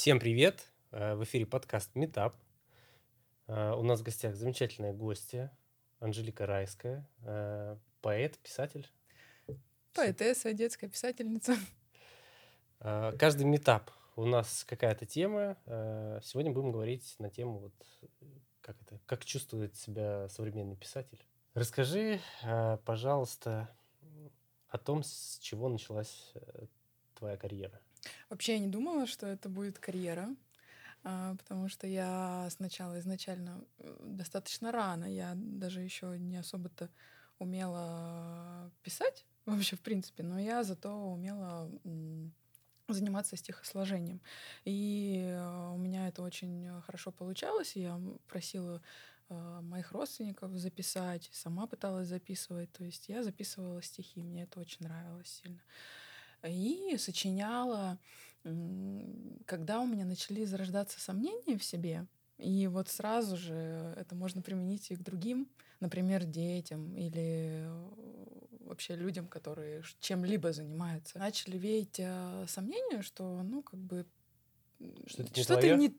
Всем 0.00 0.18
привет! 0.18 0.64
Э, 0.92 1.14
В 1.14 1.24
эфире 1.24 1.44
подкаст 1.44 1.94
Метап. 1.94 2.34
Э, 3.48 3.74
У 3.74 3.82
нас 3.82 4.00
в 4.00 4.02
гостях 4.02 4.34
замечательная 4.34 4.94
гостья 4.94 5.54
Анжелика 5.98 6.46
Райская, 6.46 7.06
э, 7.22 7.76
поэт, 8.00 8.38
писатель. 8.38 8.88
Поэтесса, 9.92 10.54
детская 10.54 10.88
писательница. 10.88 11.54
Каждый 12.78 13.44
метап 13.44 13.90
у 14.16 14.24
нас 14.24 14.64
какая-то 14.64 15.04
тема. 15.04 15.58
Сегодня 16.24 16.50
будем 16.50 16.72
говорить 16.72 17.16
на 17.18 17.28
тему 17.28 17.58
вот 17.58 17.74
как 18.62 18.80
это, 18.80 18.98
как 19.04 19.26
чувствует 19.26 19.76
себя 19.76 20.30
современный 20.30 20.76
писатель. 20.76 21.22
Расскажи, 21.52 22.20
пожалуйста, 22.86 23.68
о 24.68 24.78
том, 24.78 25.02
с 25.02 25.38
чего 25.42 25.68
началась 25.68 26.32
твоя 27.16 27.36
карьера. 27.36 27.78
Вообще 28.28 28.54
я 28.54 28.58
не 28.58 28.68
думала, 28.68 29.06
что 29.06 29.26
это 29.26 29.48
будет 29.48 29.78
карьера, 29.78 30.34
а, 31.02 31.34
потому 31.36 31.68
что 31.68 31.86
я 31.86 32.48
сначала 32.50 32.98
изначально 33.00 33.64
э, 33.78 33.96
достаточно 34.02 34.70
рано, 34.70 35.04
я 35.06 35.32
даже 35.34 35.80
еще 35.80 36.18
не 36.18 36.36
особо-то 36.36 36.90
умела 37.38 38.70
писать 38.82 39.24
вообще 39.46 39.76
в 39.76 39.80
принципе, 39.80 40.22
но 40.22 40.38
я 40.38 40.62
зато 40.62 40.90
умела 40.94 41.70
заниматься 42.88 43.36
стихосложением. 43.36 44.20
И 44.64 45.22
э, 45.24 45.68
у 45.72 45.78
меня 45.78 46.08
это 46.08 46.22
очень 46.22 46.68
хорошо 46.82 47.12
получалось. 47.12 47.76
Я 47.76 48.00
просила 48.26 48.82
э, 49.28 49.60
моих 49.62 49.92
родственников 49.92 50.52
записать, 50.52 51.30
сама 51.32 51.66
пыталась 51.66 52.08
записывать. 52.08 52.72
То 52.72 52.84
есть 52.84 53.08
я 53.08 53.22
записывала 53.22 53.80
стихи, 53.82 54.22
мне 54.22 54.42
это 54.42 54.60
очень 54.60 54.84
нравилось 54.84 55.40
сильно. 55.42 55.60
И 56.46 56.96
сочиняла, 56.98 57.98
когда 59.46 59.80
у 59.80 59.86
меня 59.86 60.04
начали 60.04 60.44
зарождаться 60.44 61.00
сомнения 61.00 61.58
в 61.58 61.64
себе, 61.64 62.06
и 62.38 62.66
вот 62.68 62.88
сразу 62.88 63.36
же 63.36 63.54
это 63.98 64.14
можно 64.14 64.40
применить 64.40 64.90
и 64.90 64.96
к 64.96 65.02
другим, 65.02 65.50
например, 65.80 66.24
детям 66.24 66.96
или 66.96 67.66
э, 67.66 67.90
вообще 68.60 68.96
людям, 68.96 69.28
которые 69.28 69.82
чем-либо 70.00 70.52
занимаются. 70.52 71.18
Начали 71.18 71.58
веять 71.58 71.96
э, 72.00 72.46
сомнения, 72.48 73.02
что, 73.02 73.42
ну, 73.42 73.62
как 73.62 73.78
бы 73.80 74.06
м, 74.80 74.96
Что 75.04 75.22
это 75.22 75.34
не 75.34 75.44
что-то 75.44 75.68
твоё? 75.68 75.78
не, 75.78 75.98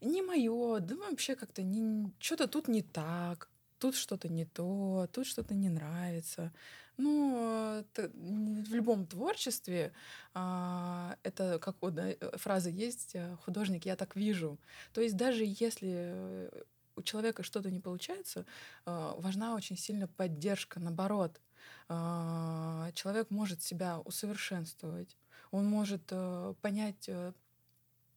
не 0.00 0.22
мое, 0.22 0.80
да 0.80 0.96
вообще 0.96 1.36
как-то 1.36 1.62
не, 1.62 2.12
что-то 2.20 2.48
тут 2.48 2.68
не 2.68 2.82
так, 2.82 3.50
тут 3.80 3.96
что-то 3.96 4.28
не 4.28 4.44
то, 4.44 5.08
тут 5.12 5.26
что-то 5.26 5.54
не 5.54 5.68
нравится. 5.68 6.52
Ну, 6.96 7.84
в 7.96 8.74
любом 8.74 9.06
творчестве 9.06 9.92
а, 10.34 11.16
это 11.22 11.58
как 11.58 11.76
да, 11.80 12.10
э, 12.10 12.36
фраза 12.36 12.68
есть 12.68 13.12
э, 13.14 13.36
художник, 13.44 13.86
я 13.86 13.96
так 13.96 14.16
вижу. 14.16 14.58
То 14.92 15.00
есть 15.00 15.16
даже 15.16 15.44
если 15.46 16.50
у 16.96 17.02
человека 17.02 17.42
что-то 17.42 17.70
не 17.70 17.80
получается, 17.80 18.44
а, 18.84 19.14
важна 19.18 19.54
очень 19.54 19.78
сильно 19.78 20.06
поддержка, 20.08 20.78
наоборот. 20.78 21.40
А, 21.88 22.90
Человек 22.92 23.30
может 23.30 23.62
себя 23.62 24.00
усовершенствовать, 24.00 25.16
он 25.50 25.66
может 25.66 26.02
э, 26.10 26.54
понять 26.60 27.08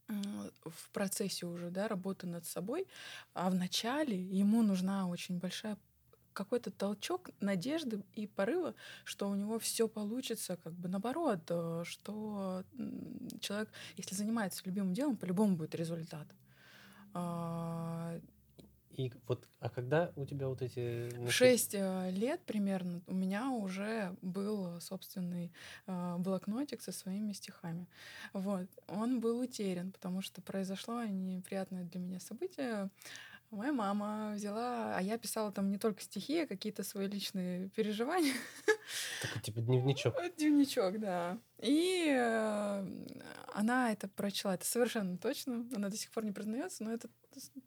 в 0.08 0.90
процессе 0.92 1.46
уже 1.46 1.70
да, 1.70 1.88
работы 1.88 2.28
над 2.28 2.46
собой, 2.46 2.88
а 3.34 3.50
в 3.50 3.56
начале 3.56 4.18
ему 4.18 4.62
нужна 4.62 5.08
очень 5.08 5.40
большая 5.40 5.78
какой-то 6.34 6.72
толчок 6.72 7.30
надежды 7.40 8.04
и 8.16 8.28
порыва, 8.28 8.74
что 9.06 9.30
у 9.30 9.36
него 9.36 9.60
все 9.60 9.88
получится, 9.88 10.58
как 10.64 10.74
бы 10.74 10.90
наоборот, 10.90 11.42
э, 11.50 11.84
что 11.86 12.64
человек, 13.40 13.70
если 13.98 14.16
занимается 14.16 14.64
любимым 14.66 14.94
делом, 14.94 15.16
по-любому 15.16 15.56
будет 15.56 15.76
результат. 15.76 16.28
И 18.98 19.12
вот, 19.28 19.48
а 19.60 19.70
когда 19.70 20.12
у 20.16 20.26
тебя 20.26 20.48
вот 20.48 20.62
эти... 20.62 21.10
В 21.18 21.32
шесть 21.32 21.74
э, 21.74 22.12
лет 22.12 22.42
примерно 22.46 23.02
у 23.08 23.14
меня 23.14 23.50
уже 23.50 24.16
был 24.22 24.80
собственный 24.80 25.52
э, 25.88 26.16
блокнотик 26.20 26.82
со 26.82 26.92
своими 26.92 27.34
стихами. 27.34 27.88
Вот. 28.34 28.68
Он 28.88 29.20
был 29.20 29.40
утерян, 29.40 29.92
потому 29.92 30.22
что 30.22 30.42
произошло 30.42 31.04
неприятное 31.06 31.84
для 31.84 32.00
меня 32.00 32.20
событие. 32.20 32.90
Моя 33.54 33.72
мама 33.72 34.34
взяла, 34.36 34.96
а 34.98 35.02
я 35.02 35.18
писала 35.20 35.52
там 35.52 35.70
не 35.70 35.78
только 35.78 36.02
стихи, 36.02 36.40
а 36.40 36.48
какие-то 36.48 36.84
свои 36.84 37.08
личные 37.08 37.70
переживания. 37.70 38.34
Такой 39.22 39.42
типа 39.44 39.62
дневничок. 39.62 40.16
Дневничок, 40.38 41.00
да. 41.00 41.38
И 41.60 42.08
э, 42.10 42.86
она 43.54 43.92
это 43.92 44.08
прочла, 44.08 44.56
это 44.56 44.66
совершенно 44.66 45.20
точно. 45.20 45.68
Она 45.76 45.90
до 45.90 45.96
сих 45.98 46.10
пор 46.10 46.26
не 46.26 46.32
признается, 46.32 46.84
но 46.84 46.92
это 46.92 47.10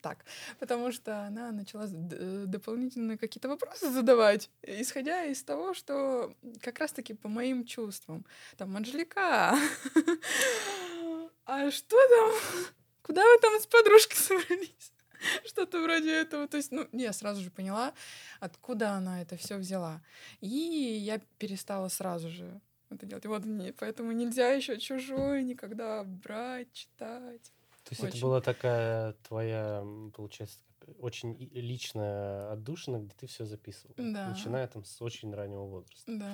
так. 0.01 0.25
Потому 0.59 0.91
что 0.91 1.25
она 1.25 1.53
начала 1.53 1.87
д- 1.87 2.47
дополнительные 2.47 3.17
какие-то 3.17 3.49
вопросы 3.49 3.89
задавать, 3.93 4.51
исходя 4.63 5.25
из 5.25 5.45
того, 5.45 5.73
что 5.73 6.35
как 6.63 6.81
раз-таки 6.81 7.15
по 7.15 7.29
моим 7.29 7.65
чувствам. 7.65 8.27
Там, 8.57 8.77
Анжелика, 8.77 9.57
а 11.47 11.71
что 11.71 11.97
там? 12.09 12.73
Куда 13.03 13.23
вы 13.23 13.39
там 13.41 13.61
с 13.61 13.67
подружкой 13.67 14.17
собрались? 14.17 14.93
Что-то 15.47 15.83
вроде 15.83 16.13
этого. 16.13 16.47
То 16.49 16.57
есть, 16.57 16.73
ну, 16.73 16.87
я 16.93 17.13
сразу 17.13 17.43
же 17.43 17.51
поняла, 17.51 17.93
откуда 18.41 18.91
она 18.93 19.23
это 19.23 19.37
все 19.37 19.57
взяла. 19.57 20.03
И 20.41 20.49
я 20.49 21.21
перестала 21.39 21.89
сразу 21.89 22.29
же 22.31 22.61
это 22.91 23.07
делать. 23.07 23.27
Вот 23.27 23.45
не, 23.45 23.73
поэтому 23.73 24.13
нельзя 24.13 24.51
еще 24.53 24.79
чужое 24.79 25.43
никогда 25.43 26.05
брать, 26.05 26.73
читать. 26.73 27.53
То 27.85 27.91
есть 27.93 28.01
это 28.03 28.13
Очень. 28.13 28.21
была 28.23 28.41
такая 28.41 29.13
твоя, 29.29 29.85
получается, 30.15 30.59
очень 30.99 31.37
личная 31.53 32.53
отдушина, 32.53 32.99
где 32.99 33.13
ты 33.19 33.27
все 33.27 33.45
записывал, 33.45 33.95
Да. 33.97 34.29
начиная 34.29 34.67
там 34.69 34.85
с 34.85 35.01
очень 35.03 35.33
раннего 35.35 35.65
возраста. 35.65 36.03
Да. 36.07 36.33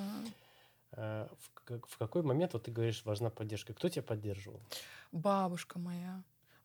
А 0.92 1.28
В, 1.68 1.80
в 1.88 1.96
какой 1.98 2.22
момент, 2.22 2.52
вот 2.52 2.64
ты 2.64 2.70
говоришь, 2.70 3.02
важна 3.04 3.30
поддержка? 3.30 3.72
Кто 3.72 3.88
тебя 3.88 4.02
поддерживал? 4.02 4.60
Бабушка 5.10 5.78
моя, 5.78 6.22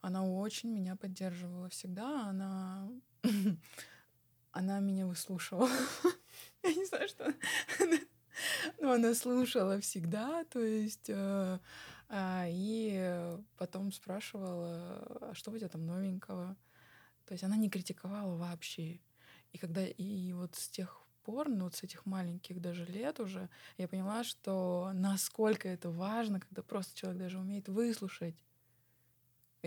она 0.07 0.23
очень 0.23 0.69
меня 0.69 0.95
поддерживала 0.95 1.67
всегда. 1.67 2.29
Она, 2.29 2.89
она 4.51 4.79
меня 4.79 5.05
выслушивала. 5.05 5.69
Я 6.63 6.73
не 6.73 6.85
знаю, 6.85 7.09
что... 7.09 7.33
Но 8.79 8.93
она 8.93 9.13
слушала 9.13 9.81
всегда, 9.81 10.45
то 10.45 10.59
есть... 10.59 11.09
э, 11.09 11.59
а, 12.09 12.45
И 12.47 13.37
потом 13.57 13.91
спрашивала, 13.91 15.29
а 15.29 15.31
что 15.33 15.51
у 15.51 15.57
тебя 15.57 15.67
там 15.67 15.85
новенького? 15.85 16.55
То 17.25 17.33
есть 17.33 17.43
она 17.43 17.57
не 17.57 17.69
критиковала 17.69 18.37
вообще. 18.37 19.01
И 19.51 19.57
когда 19.57 19.85
и 19.85 20.31
вот 20.31 20.55
с 20.55 20.69
тех 20.69 21.01
пор, 21.23 21.49
ну 21.49 21.65
вот 21.65 21.75
с 21.75 21.83
этих 21.83 22.05
маленьких 22.05 22.61
даже 22.61 22.85
лет 22.85 23.19
уже, 23.19 23.49
я 23.77 23.89
поняла, 23.89 24.23
что 24.23 24.91
насколько 24.93 25.67
это 25.67 25.89
важно, 25.89 26.39
когда 26.39 26.61
просто 26.61 26.95
человек 26.95 27.19
даже 27.19 27.39
умеет 27.39 27.67
выслушать. 27.67 28.41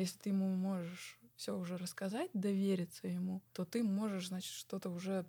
Если 0.00 0.18
ты 0.18 0.30
ему 0.30 0.48
можешь 0.54 1.18
все 1.36 1.56
уже 1.56 1.76
рассказать, 1.76 2.30
довериться 2.34 3.08
ему, 3.08 3.40
то 3.52 3.64
ты 3.64 3.82
можешь, 3.82 4.28
значит, 4.28 4.52
что-то 4.52 4.90
уже 4.90 5.24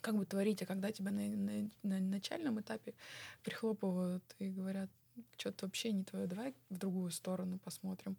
как 0.00 0.16
бы 0.16 0.24
творить. 0.26 0.62
А 0.62 0.66
когда 0.66 0.90
тебя 0.92 1.10
на, 1.10 1.22
на- 1.28 1.70
на 1.82 2.00
начальном 2.00 2.60
этапе 2.60 2.94
прихлопывают 3.44 4.22
и 4.38 4.48
говорят, 4.50 4.90
что-то 5.36 5.66
вообще 5.66 5.92
не 5.92 6.04
твое, 6.04 6.26
давай 6.26 6.54
в 6.70 6.78
другую 6.78 7.10
сторону 7.10 7.58
посмотрим. 7.58 8.16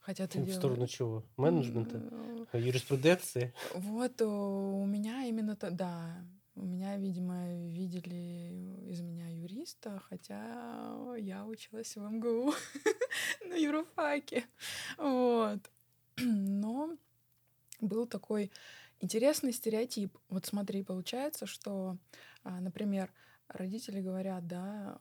Хотя 0.00 0.26
ты 0.26 0.38
В 0.40 0.44
делаешь- 0.44 0.56
сторону 0.58 0.86
чего? 0.86 1.24
Менеджмента? 1.36 1.98
М, 1.98 2.46
Юриспруденции? 2.52 3.52
вот 3.74 4.20
э, 4.20 4.24
у 4.24 4.86
меня 4.86 5.24
именно 5.24 5.56
то, 5.56 5.70
да, 5.70 6.24
у 6.58 6.66
меня, 6.66 6.96
видимо, 6.96 7.46
видели 7.68 8.84
из 8.90 9.00
меня 9.00 9.28
юриста, 9.28 10.00
хотя 10.08 11.14
я 11.16 11.46
училась 11.46 11.96
в 11.96 12.00
МГУ 12.00 12.52
на 13.48 13.54
юрфаке, 13.54 14.44
вот. 14.96 15.60
Но 16.16 16.96
был 17.80 18.06
такой 18.06 18.50
интересный 19.00 19.52
стереотип. 19.52 20.16
Вот 20.28 20.46
смотри, 20.46 20.82
получается, 20.82 21.46
что, 21.46 21.96
а, 22.42 22.60
например, 22.60 23.12
родители 23.48 24.00
говорят, 24.00 24.46
да, 24.46 24.98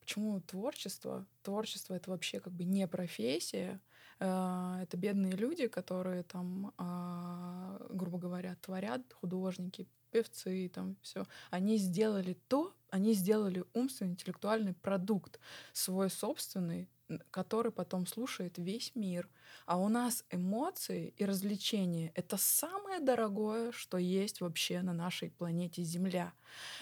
почему 0.00 0.40
творчество? 0.40 1.26
Творчество 1.42 1.94
это 1.94 2.10
вообще 2.10 2.40
как 2.40 2.52
бы 2.52 2.64
не 2.64 2.86
профессия, 2.86 3.80
э, 4.20 4.78
это 4.82 4.96
бедные 4.96 5.32
люди, 5.32 5.66
которые 5.66 6.22
там, 6.22 6.72
а, 6.78 7.84
грубо 7.90 8.18
говоря, 8.18 8.56
творят, 8.60 9.02
художники, 9.12 9.88
певцы, 10.10 10.68
там 10.68 10.96
все. 11.02 11.26
Они 11.50 11.76
сделали 11.76 12.36
то, 12.48 12.74
они 12.90 13.14
сделали 13.14 13.64
умственный, 13.72 14.12
интеллектуальный 14.12 14.74
продукт 14.74 15.38
свой 15.72 16.10
собственный, 16.10 16.88
который 17.30 17.72
потом 17.72 18.06
слушает 18.06 18.58
весь 18.58 18.92
мир. 18.94 19.28
А 19.66 19.76
у 19.76 19.88
нас 19.88 20.24
эмоции 20.30 21.14
и 21.16 21.24
развлечения— 21.24 22.12
это 22.14 22.36
самое 22.36 23.00
дорогое, 23.00 23.72
что 23.72 23.98
есть 23.98 24.40
вообще 24.40 24.82
на 24.82 24.92
нашей 24.92 25.30
планете 25.30 25.82
Земля. 25.82 26.32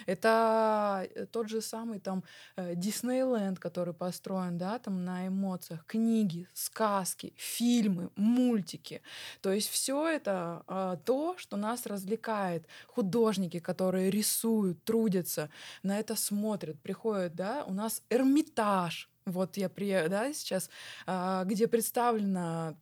Это 0.05 1.07
э, 1.15 1.25
тот 1.25 1.49
же 1.49 1.61
самый 1.61 1.99
там 1.99 2.23
э, 2.55 2.75
Диснейленд, 2.75 3.59
который 3.59 3.93
построен, 3.93 4.57
да, 4.57 4.79
там 4.79 5.05
на 5.05 5.27
эмоциях, 5.27 5.85
книги, 5.85 6.47
сказки, 6.53 7.33
фильмы, 7.37 8.09
мультики. 8.15 9.01
То 9.41 9.51
есть 9.51 9.69
все 9.69 10.07
это 10.07 10.63
а, 10.67 10.97
то, 10.97 11.37
что 11.37 11.57
нас 11.57 11.85
развлекает. 11.85 12.67
Художники, 12.87 13.59
которые 13.59 14.09
рисуют, 14.09 14.83
трудятся, 14.83 15.49
на 15.83 15.99
это 15.99 16.15
смотрят, 16.15 16.79
приходят, 16.81 17.35
да, 17.35 17.63
у 17.65 17.73
нас 17.73 18.01
Эрмитаж, 18.09 19.08
вот 19.31 19.57
я 19.57 19.69
приехала, 19.69 20.09
да, 20.09 20.33
сейчас, 20.33 20.69
а, 21.05 21.43
где 21.45 21.67
представлена 21.67 22.75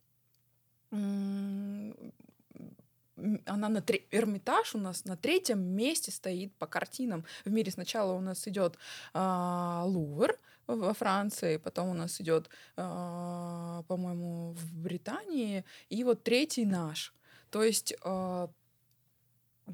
она 3.45 3.69
на 3.69 3.81
тре... 3.81 4.03
Эрмитаж 4.11 4.75
у 4.75 4.77
нас 4.77 5.05
на 5.05 5.17
третьем 5.17 5.59
месте 5.59 6.11
стоит 6.11 6.53
по 6.55 6.67
картинам 6.67 7.25
в 7.45 7.51
мире. 7.51 7.71
Сначала 7.71 8.13
у 8.13 8.21
нас 8.21 8.47
идет 8.47 8.77
а, 9.13 9.83
Лувр 9.85 10.37
во 10.67 10.93
Франции, 10.93 11.57
потом 11.57 11.89
у 11.89 11.93
нас 11.93 12.21
идет, 12.21 12.49
а, 12.75 13.83
по-моему, 13.87 14.53
в 14.53 14.75
Британии, 14.75 15.65
и 15.89 16.03
вот 16.03 16.23
третий 16.23 16.65
наш. 16.65 17.13
То 17.49 17.63
есть 17.63 17.95
а, 18.03 18.49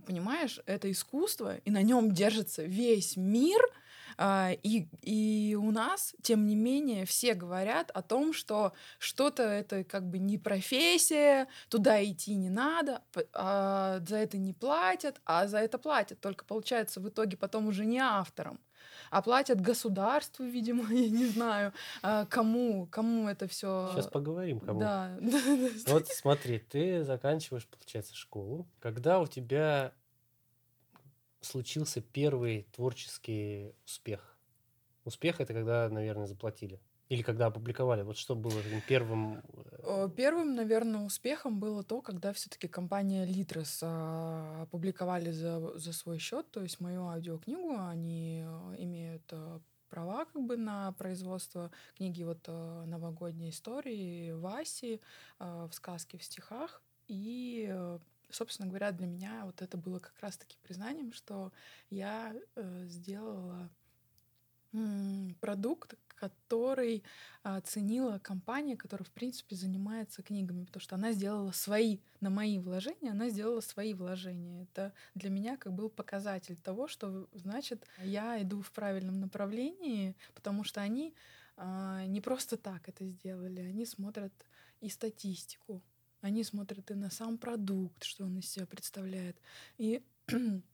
понимаешь, 0.05 0.59
это 0.65 0.91
искусство, 0.91 1.57
и 1.57 1.71
на 1.71 1.81
нем 1.81 2.11
держится 2.11 2.63
весь 2.63 3.17
мир, 3.17 3.61
и, 4.18 4.88
и 5.01 5.56
у 5.56 5.71
нас, 5.71 6.15
тем 6.21 6.45
не 6.48 6.56
менее, 6.56 7.06
все 7.06 7.33
говорят 7.33 7.92
о 7.92 8.01
том, 8.01 8.33
что 8.33 8.74
что-то 9.00 9.44
это 9.44 9.83
как 9.83 10.07
бы 10.10 10.19
не 10.19 10.38
профессия, 10.38 11.48
туда 11.69 12.04
идти 12.04 12.36
не 12.36 12.50
надо, 12.50 13.01
а 13.33 14.00
за 14.07 14.18
это 14.18 14.38
не 14.38 14.54
платят, 14.54 15.21
а 15.25 15.48
за 15.48 15.60
это 15.60 15.77
платят. 15.77 16.19
Только 16.19 16.45
получается 16.45 17.00
в 17.00 17.10
итоге 17.10 17.38
потом 17.38 17.68
уже 17.68 17.86
не 17.86 18.00
авторам, 18.00 18.60
а 19.10 19.21
платят 19.21 19.62
государству, 19.62 20.45
видимо, 20.45 20.83
я 20.94 21.09
не 21.09 21.25
знаю, 21.25 21.74
а 22.01 22.25
кому, 22.25 22.88
кому 22.88 23.30
это 23.30 23.48
все. 23.48 23.89
Сейчас 23.94 24.07
поговорим, 24.07 24.59
кому. 24.59 24.80
Да. 24.80 25.18
Вот 25.88 26.07
смотри, 26.07 26.59
ты 26.59 27.04
заканчиваешь, 27.04 27.68
получается, 27.68 28.16
школу. 28.16 28.68
Когда 28.80 29.19
у 29.19 29.27
тебя 29.27 29.94
случился 31.44 32.01
первый 32.01 32.68
творческий 32.72 33.74
успех? 33.86 34.38
Успех 35.06 35.42
это 35.42 35.54
когда, 35.54 35.90
наверное, 35.90 36.28
заплатили. 36.28 36.80
Или 37.10 37.22
когда 37.22 37.48
опубликовали? 37.48 38.01
Вот 38.01 38.18
что 38.18 38.36
было 38.36 38.60
первым? 38.88 39.44
Э? 39.80 40.10
Первым, 40.16 40.56
наверное, 40.56 41.01
успехом 41.01 41.60
было 41.60 41.84
то, 41.84 42.01
когда 42.01 42.31
все-таки 42.34 42.68
компания 42.68 43.25
Litres 43.25 43.80
а, 43.81 44.63
опубликовали 44.63 45.31
за, 45.31 45.78
за 45.78 45.94
свой 45.94 46.18
счет, 46.18 46.50
то 46.50 46.62
есть 46.62 46.80
мою 46.80 47.04
аудиокнигу, 47.04 47.78
они 47.78 48.44
э, 48.45 48.75
имеют 48.80 49.24
э, 49.31 49.60
права 49.90 50.25
как 50.25 50.42
бы 50.42 50.57
на 50.57 50.94
производство 50.94 51.69
книги 51.98 52.24
вот 52.24 52.48
новогодней 52.48 53.51
истории 53.51 54.31
Васи 54.31 55.00
в 55.38 55.69
сказке 55.72 56.18
в 56.18 56.24
стихах 56.24 56.81
и 57.07 58.00
собственно 58.33 58.68
говоря, 58.68 58.91
для 58.91 59.07
меня 59.07 59.45
вот 59.45 59.62
это 59.62 59.77
было 59.77 60.00
как 60.00 60.19
раз-таки 60.19 60.57
признанием, 60.63 61.13
что 61.13 61.51
я 61.89 62.35
э, 62.56 62.85
сделала 62.88 63.69
продукт, 65.39 65.95
который 66.15 67.03
оценила 67.44 68.18
компания, 68.18 68.75
которая, 68.75 69.06
в 69.06 69.12
принципе, 69.12 69.56
занимается 69.56 70.24
книгами, 70.24 70.63
потому 70.63 70.81
что 70.81 70.95
она 70.95 71.12
сделала 71.12 71.51
свои, 71.51 72.00
на 72.21 72.30
мои 72.30 72.57
вложения, 72.57 73.12
она 73.12 73.30
сделала 73.30 73.62
свои 73.62 73.94
вложения. 73.94 74.63
Это 74.63 74.94
для 75.13 75.30
меня 75.30 75.57
как 75.57 75.74
был 75.74 75.89
показатель 75.89 76.57
того, 76.57 76.88
что, 76.88 77.27
значит, 77.33 77.85
я 78.03 78.41
иду 78.41 78.62
в 78.62 78.71
правильном 78.71 79.19
направлении, 79.19 80.15
потому 80.33 80.63
что 80.63 80.81
они 80.81 81.13
э, 81.57 82.06
не 82.07 82.21
просто 82.21 82.57
так 82.57 82.89
это 82.89 83.06
сделали, 83.06 83.59
они 83.59 83.85
смотрят 83.85 84.33
и 84.81 84.89
статистику, 84.89 85.81
они 86.23 86.43
смотрят 86.45 86.89
и 86.89 86.93
на 86.93 87.09
сам 87.09 87.37
продукт, 87.37 88.05
что 88.05 88.23
он 88.23 88.39
из 88.39 88.49
себя 88.49 88.65
представляет, 88.65 89.37
и 89.77 90.01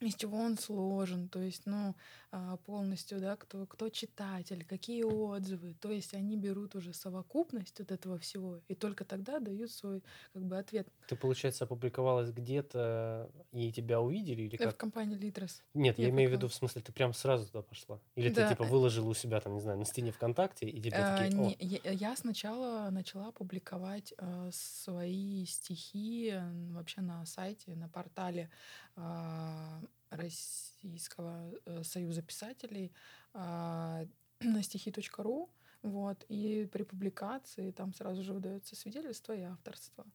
из 0.00 0.14
чего 0.14 0.38
он 0.38 0.58
сложен, 0.58 1.28
то 1.28 1.40
есть, 1.40 1.62
ну, 1.66 1.94
а, 2.30 2.56
полностью, 2.56 3.20
да, 3.20 3.36
кто, 3.36 3.64
кто 3.66 3.88
читатель, 3.88 4.64
какие 4.64 5.04
отзывы, 5.04 5.74
то 5.74 5.90
есть 5.90 6.14
они 6.14 6.36
берут 6.36 6.74
уже 6.74 6.92
совокупность 6.92 7.80
от 7.80 7.92
этого 7.92 8.18
всего, 8.18 8.58
и 8.66 8.74
только 8.74 9.04
тогда 9.04 9.38
дают 9.38 9.70
свой, 9.70 10.02
как 10.32 10.44
бы, 10.44 10.58
ответ. 10.58 10.88
Ты, 11.06 11.14
получается, 11.14 11.64
опубликовалась 11.64 12.30
где-то, 12.30 13.30
и 13.52 13.72
тебя 13.72 14.00
увидели, 14.00 14.42
или 14.42 14.56
как? 14.56 14.74
В 14.74 14.76
компании 14.76 15.16
Litres. 15.16 15.62
Нет, 15.74 15.98
я, 15.98 16.06
я 16.06 16.10
имею 16.10 16.28
в 16.28 16.32
виду, 16.32 16.48
в 16.48 16.54
смысле, 16.54 16.82
ты 16.82 16.92
прям 16.92 17.14
сразу 17.14 17.46
туда 17.46 17.62
пошла? 17.62 18.00
Или 18.16 18.30
да. 18.30 18.48
ты, 18.48 18.54
типа, 18.54 18.64
выложила 18.64 19.08
у 19.08 19.14
себя, 19.14 19.40
там, 19.40 19.54
не 19.54 19.60
знаю, 19.60 19.78
на 19.78 19.84
стене 19.84 20.10
ВКонтакте, 20.10 20.66
и 20.66 20.80
тебе 20.80 20.96
а, 20.96 21.18
такие, 21.18 21.38
не, 21.38 21.56
я, 21.60 21.92
я 21.92 22.16
сначала 22.16 22.90
начала 22.90 23.30
публиковать 23.30 24.12
э, 24.18 24.50
свои 24.52 25.46
стихи 25.46 26.34
вообще 26.72 27.00
на 27.00 27.24
сайте, 27.26 27.76
на 27.76 27.88
портале 27.88 28.50
а, 28.96 29.80
Российского 30.10 31.52
э, 31.64 31.82
союза 31.82 32.22
писателей 32.22 32.92
а, 33.32 34.04
на 34.40 34.62
стихи.ру. 34.62 35.50
Вот, 35.82 36.24
и 36.28 36.66
при 36.72 36.82
публикации 36.82 37.70
там 37.70 37.92
сразу 37.92 38.22
же 38.22 38.32
выдается 38.32 38.74
свидетельство 38.74 39.34
и 39.34 39.42
авторство. 39.42 40.06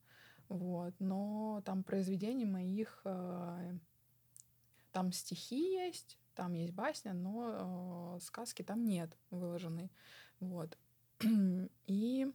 Вот, 0.47 0.95
но 0.99 1.61
там 1.63 1.83
произведений 1.83 2.45
моих, 2.45 3.01
а, 3.03 3.75
там 4.91 5.11
стихи 5.11 5.73
есть, 5.73 6.17
там 6.33 6.53
есть 6.53 6.73
басня, 6.73 7.13
но 7.13 8.17
сказки 8.21 8.63
там 8.63 8.83
нет 8.83 9.15
выложенной. 9.29 9.91
Вот. 10.39 10.77
И 11.85 12.31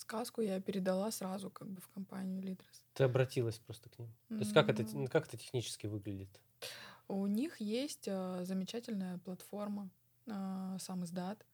сказку 0.00 0.40
я 0.40 0.60
передала 0.60 1.10
сразу 1.10 1.50
как 1.50 1.68
бы 1.68 1.80
в 1.80 1.88
компанию 1.88 2.42
Литрес. 2.42 2.84
Ты 2.94 3.04
обратилась 3.04 3.58
просто 3.58 3.88
к 3.90 3.98
ним. 3.98 4.08
То 4.28 4.36
есть 4.36 4.52
как 4.52 4.68
это, 4.68 4.84
как 5.08 5.26
это 5.26 5.36
технически 5.36 5.86
выглядит? 5.86 6.40
У 7.08 7.26
них 7.26 7.60
есть 7.60 8.06
э, 8.06 8.44
замечательная 8.44 9.18
платформа, 9.18 9.88
э, 10.26 10.76
сам 10.78 11.04
издат, 11.04 11.46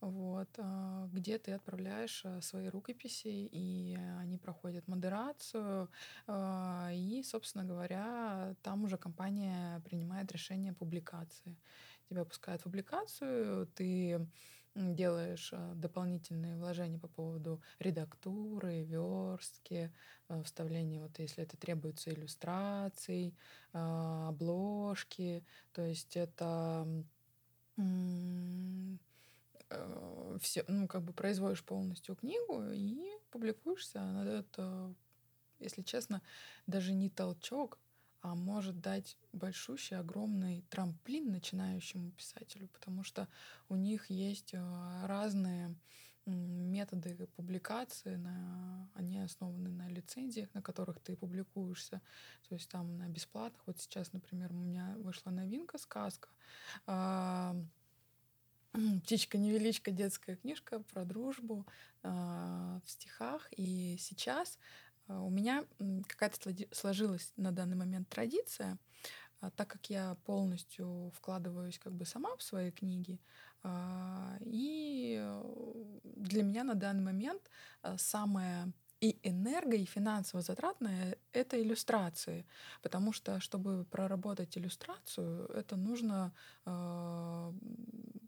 вот, 0.00 0.48
э, 0.58 1.08
где 1.12 1.38
ты 1.38 1.52
отправляешь 1.52 2.24
свои 2.42 2.68
рукописи, 2.68 3.48
и 3.50 3.96
они 4.20 4.36
проходят 4.36 4.86
модерацию, 4.86 5.88
и, 6.28 7.22
собственно 7.24 7.64
говоря, 7.64 8.54
там 8.62 8.84
уже 8.84 8.98
компания 8.98 9.80
принимает 9.80 10.30
решение 10.30 10.74
публикации. 10.74 11.56
Тебя 12.10 12.24
пускают 12.24 12.60
в 12.60 12.64
публикацию, 12.64 13.66
ты 13.68 14.26
делаешь 14.78 15.50
а, 15.52 15.74
дополнительные 15.74 16.56
вложения 16.56 16.98
по 16.98 17.08
поводу 17.08 17.60
редактуры, 17.78 18.82
верстки, 18.84 19.92
а, 20.28 20.42
вставления, 20.42 21.00
вот 21.00 21.18
если 21.18 21.42
это 21.42 21.56
требуется 21.56 22.10
иллюстраций, 22.12 23.34
а, 23.72 24.28
обложки, 24.28 25.44
то 25.72 25.82
есть 25.82 26.16
это 26.16 26.86
все, 30.40 30.64
ну, 30.66 30.88
как 30.88 31.02
бы 31.02 31.12
производишь 31.12 31.62
полностью 31.62 32.16
книгу 32.16 32.70
и 32.72 33.06
публикуешься. 33.30 34.00
Она 34.00 34.24
дает, 34.24 34.58
если 35.60 35.82
честно, 35.82 36.22
даже 36.66 36.94
не 36.94 37.10
толчок, 37.10 37.78
а 38.20 38.34
может 38.34 38.80
дать 38.80 39.16
большущий, 39.32 39.96
огромный 39.96 40.64
трамплин 40.70 41.30
начинающему 41.30 42.10
писателю, 42.12 42.68
потому 42.68 43.04
что 43.04 43.28
у 43.68 43.76
них 43.76 44.10
есть 44.10 44.54
э, 44.54 45.06
разные 45.06 45.74
методы 46.26 47.26
публикации, 47.36 48.16
на, 48.16 48.90
они 48.94 49.18
основаны 49.18 49.70
на 49.70 49.88
лицензиях, 49.88 50.52
на 50.54 50.62
которых 50.62 51.00
ты 51.00 51.16
публикуешься, 51.16 52.02
то 52.48 52.54
есть 52.54 52.68
там 52.68 52.98
на 52.98 53.08
бесплатных. 53.08 53.62
Вот 53.66 53.80
сейчас, 53.80 54.12
например, 54.12 54.52
у 54.52 54.56
меня 54.56 54.94
вышла 54.98 55.30
новинка 55.30 55.78
сказка, 55.78 56.28
а, 56.86 57.56
Птичка-невеличка, 59.04 59.90
детская 59.90 60.36
книжка 60.36 60.80
про 60.80 61.04
дружбу 61.04 61.66
э, 62.02 62.08
в 62.84 62.90
стихах. 62.90 63.48
И 63.56 63.96
сейчас 63.98 64.58
а, 64.58 64.87
у 65.08 65.30
меня 65.30 65.64
какая-то 66.08 66.54
сложилась 66.72 67.32
на 67.36 67.52
данный 67.52 67.76
момент 67.76 68.08
традиция, 68.08 68.78
а, 69.40 69.50
так 69.50 69.68
как 69.68 69.90
я 69.90 70.16
полностью 70.24 71.12
вкладываюсь 71.14 71.78
как 71.78 71.92
бы 71.92 72.04
сама 72.04 72.36
в 72.36 72.42
свои 72.42 72.70
книги, 72.70 73.20
а, 73.62 74.36
и 74.40 75.18
э, 75.20 76.00
для 76.16 76.42
меня 76.42 76.64
на 76.64 76.74
данный 76.74 77.02
момент 77.02 77.50
самое 77.96 78.72
и 79.00 79.18
энерго, 79.22 79.76
и 79.76 79.84
финансово 79.84 80.42
затратное— 80.42 81.16
это 81.32 81.60
иллюстрации. 81.60 82.46
Потому 82.82 83.12
что, 83.12 83.40
чтобы 83.40 83.84
проработать 83.84 84.58
иллюстрацию, 84.58 85.46
это 85.54 85.76
нужно 85.76 86.32
э, 86.66 87.52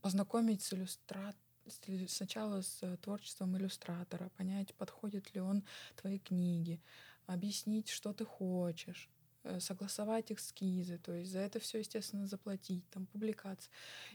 познакомить 0.01 0.63
с 0.63 0.73
иллюстратором 0.73 1.50
сначала 1.67 2.63
с 2.63 2.97
творчеством 2.99 3.57
иллюстратора, 3.57 4.31
понять, 4.37 4.75
подходит 4.75 5.35
ли 5.35 5.41
он 5.41 5.65
твоей 5.97 6.19
книге, 6.19 6.81
объяснить, 7.27 7.89
что 7.89 8.13
ты 8.13 8.25
хочешь, 8.25 9.09
э, 9.45 9.61
согласовать 9.61 10.33
эскизы, 10.33 10.99
то 10.99 11.13
есть 11.13 11.31
за 11.31 11.39
это 11.41 11.61
все, 11.61 11.79
естественно, 11.79 12.27
заплатить, 12.27 12.89
там, 12.91 13.07
публикации. 13.07 13.71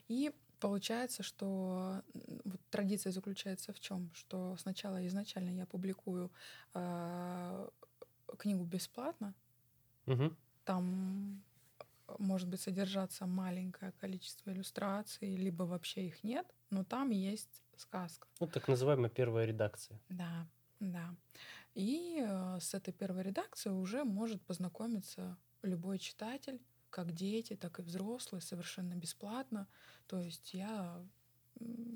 И 0.08 0.32
получается, 0.60 1.24
что 1.24 2.02
вот 2.44 2.60
традиция 2.70 3.12
заключается 3.12 3.74
в 3.74 3.80
чем? 3.80 4.12
Что 4.14 4.56
сначала 4.58 5.06
изначально 5.08 5.50
я 5.52 5.66
публикую 5.66 6.32
э, 6.74 7.70
книгу 8.38 8.64
бесплатно, 8.64 9.34
Угу. 10.08 10.36
там 10.66 11.42
может 12.20 12.48
быть 12.48 12.62
содержаться 12.62 13.26
маленькое 13.26 13.92
количество 13.94 14.52
иллюстраций, 14.52 15.36
либо 15.36 15.64
вообще 15.64 16.08
их 16.08 16.24
нет, 16.24 16.46
но 16.76 16.84
там 16.84 17.10
есть 17.10 17.64
сказка. 17.78 18.28
Ну, 18.40 18.48
так 18.48 18.68
называемая 18.68 19.10
первая 19.10 19.46
редакция. 19.46 19.98
Да, 20.10 20.48
да. 20.80 21.16
И 21.74 22.22
э, 22.22 22.60
с 22.60 22.74
этой 22.74 22.94
первой 22.94 23.24
редакцией 23.24 23.76
уже 23.76 24.04
может 24.04 24.42
познакомиться 24.42 25.38
любой 25.62 26.00
читатель, 26.00 26.62
как 26.90 27.14
дети, 27.14 27.56
так 27.56 27.80
и 27.80 27.82
взрослые, 27.82 28.42
совершенно 28.42 28.94
бесплатно. 28.96 29.68
То 30.08 30.20
есть 30.20 30.54
я 30.54 31.02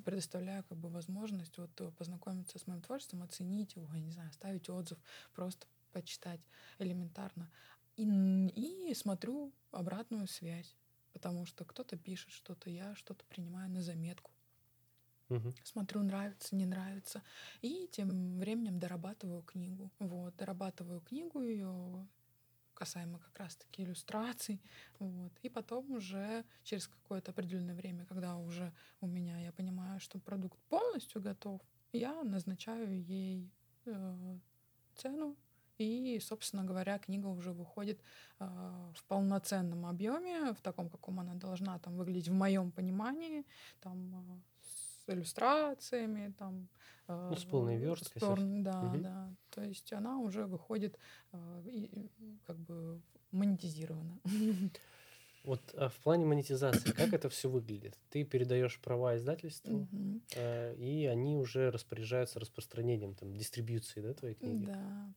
предоставляю 0.05 0.63
как 0.63 0.77
бы 0.77 0.89
возможность 0.89 1.57
вот 1.57 1.81
э, 1.81 1.91
познакомиться 1.91 2.57
с 2.57 2.67
моим 2.67 2.81
творчеством, 2.81 3.23
оценить 3.23 3.75
его, 3.75 3.93
я 3.93 3.99
не 3.99 4.11
знаю, 4.11 4.29
оставить 4.29 4.69
отзыв, 4.69 4.97
просто 5.33 5.67
почитать 5.91 6.39
элементарно. 6.77 7.51
И, 7.97 8.05
и 8.05 8.93
смотрю 8.93 9.51
обратную 9.71 10.27
связь, 10.27 10.73
потому 11.11 11.45
что 11.45 11.65
кто-то 11.65 11.97
пишет 11.97 12.31
что-то, 12.31 12.69
я 12.69 12.95
что-то 12.95 13.25
принимаю 13.25 13.69
на 13.69 13.81
заметку. 13.81 14.31
Смотрю, 15.63 16.03
нравится, 16.03 16.55
не 16.55 16.65
нравится. 16.65 17.21
И 17.61 17.87
тем 17.91 18.39
временем 18.39 18.79
дорабатываю 18.79 19.43
книгу. 19.43 19.91
Вот, 19.99 20.35
дорабатываю 20.35 21.01
книгу 21.01 21.41
ее 21.41 22.07
касаемо 22.79 23.19
как 23.19 23.37
раз-таки 23.37 23.83
иллюстраций. 23.83 24.61
Вот. 24.99 25.33
И 25.43 25.49
потом 25.49 25.91
уже 25.91 26.45
через 26.63 26.87
какое-то 26.87 27.31
определенное 27.31 27.75
время, 27.75 28.05
когда 28.05 28.37
уже 28.37 28.73
у 29.01 29.07
меня, 29.07 29.37
я 29.39 29.51
понимаю, 29.51 29.99
что 29.99 30.19
продукт 30.19 30.57
полностью 30.69 31.21
готов, 31.21 31.61
я 31.91 32.23
назначаю 32.23 33.03
ей 33.03 33.51
э, 33.85 34.39
цену. 34.95 35.35
И, 35.77 36.19
собственно 36.19 36.65
говоря, 36.65 36.99
книга 36.99 37.27
уже 37.27 37.53
выходит 37.53 38.01
э, 38.39 38.45
в 38.95 39.03
полноценном 39.05 39.85
объеме, 39.85 40.53
в 40.53 40.61
таком, 40.61 40.89
каком 40.89 41.19
она 41.19 41.35
должна 41.35 41.79
там 41.79 41.95
выглядеть 41.95 42.27
в 42.27 42.33
моем 42.33 42.71
понимании, 42.71 43.45
там 43.79 44.15
э, 44.15 44.41
иллюстрациями, 45.09 46.33
там 46.37 46.69
Ну, 47.29 47.35
с 47.35 47.45
полной 47.45 47.77
э, 47.77 47.79
версткой, 47.79 48.21
с 48.21 48.25
со 48.25 48.35
пор- 48.35 48.39
да, 48.63 48.81
Мгм. 48.87 49.03
да. 49.03 49.35
То 49.49 49.63
есть 49.63 49.93
она 49.93 50.17
уже 50.19 50.45
выходит 50.45 50.97
э, 51.31 51.61
и, 51.65 52.39
как 52.45 52.57
бы 52.57 53.01
монетизирована. 53.31 54.19
Вот 55.43 55.61
а 55.75 55.89
в 55.89 55.95
плане 55.95 56.25
монетизации, 56.25 56.91
как 56.91 57.13
это 57.13 57.29
все 57.29 57.49
выглядит? 57.49 57.97
Ты 58.09 58.23
передаешь 58.23 58.79
права 58.79 59.15
издательству, 59.15 59.87
э, 60.35 60.75
и 60.75 61.05
они 61.05 61.37
уже 61.37 61.71
распоряжаются 61.71 62.39
распространением, 62.39 63.15
там, 63.15 63.35
дистрибьюцией, 63.35 64.05
да, 64.05 64.13
твоей 64.13 64.35
книги? 64.35 64.65
Да. 64.65 65.13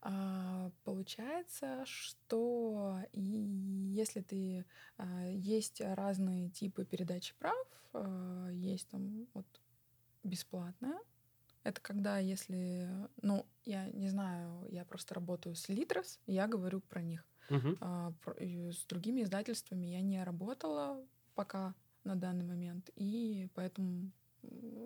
А, 0.00 0.70
получается, 0.84 1.84
что 1.84 2.98
и 3.12 3.20
если 3.20 4.20
ты 4.20 4.64
а, 4.96 5.26
есть 5.26 5.80
разные 5.80 6.50
типы 6.50 6.84
передачи 6.84 7.34
прав, 7.38 7.66
а, 7.92 8.48
есть 8.52 8.88
там 8.88 9.26
вот 9.34 9.46
бесплатная. 10.22 10.98
Это 11.64 11.80
когда, 11.80 12.18
если, 12.18 12.88
ну, 13.20 13.44
я 13.64 13.88
не 13.90 14.08
знаю, 14.08 14.66
я 14.70 14.84
просто 14.84 15.14
работаю 15.14 15.56
с 15.56 15.68
Литрос, 15.68 16.20
я 16.26 16.46
говорю 16.46 16.80
про 16.80 17.02
них. 17.02 17.26
А, 17.80 18.12
и 18.40 18.70
с 18.70 18.84
другими 18.84 19.22
издательствами 19.22 19.86
я 19.86 20.00
не 20.00 20.22
работала 20.22 21.02
пока 21.34 21.74
на 22.04 22.16
данный 22.16 22.44
момент, 22.44 22.90
и 22.96 23.48
поэтому 23.54 24.10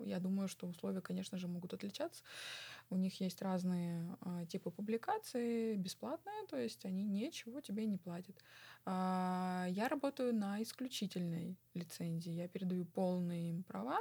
я 0.05 0.19
думаю, 0.19 0.47
что 0.47 0.67
условия, 0.67 1.01
конечно 1.01 1.37
же, 1.37 1.47
могут 1.47 1.73
отличаться. 1.73 2.23
У 2.89 2.97
них 2.97 3.21
есть 3.21 3.41
разные 3.41 4.17
а, 4.21 4.45
типы 4.45 4.71
публикаций, 4.71 5.75
бесплатные, 5.77 6.45
то 6.49 6.57
есть 6.57 6.85
они 6.85 7.03
ничего 7.03 7.61
тебе 7.61 7.85
не 7.85 7.97
платят. 7.97 8.35
А, 8.85 9.65
я 9.69 9.87
работаю 9.87 10.33
на 10.33 10.61
исключительной 10.61 11.57
лицензии, 11.73 12.31
я 12.31 12.47
передаю 12.47 12.85
полные 12.85 13.51
им 13.51 13.63
права, 13.63 13.99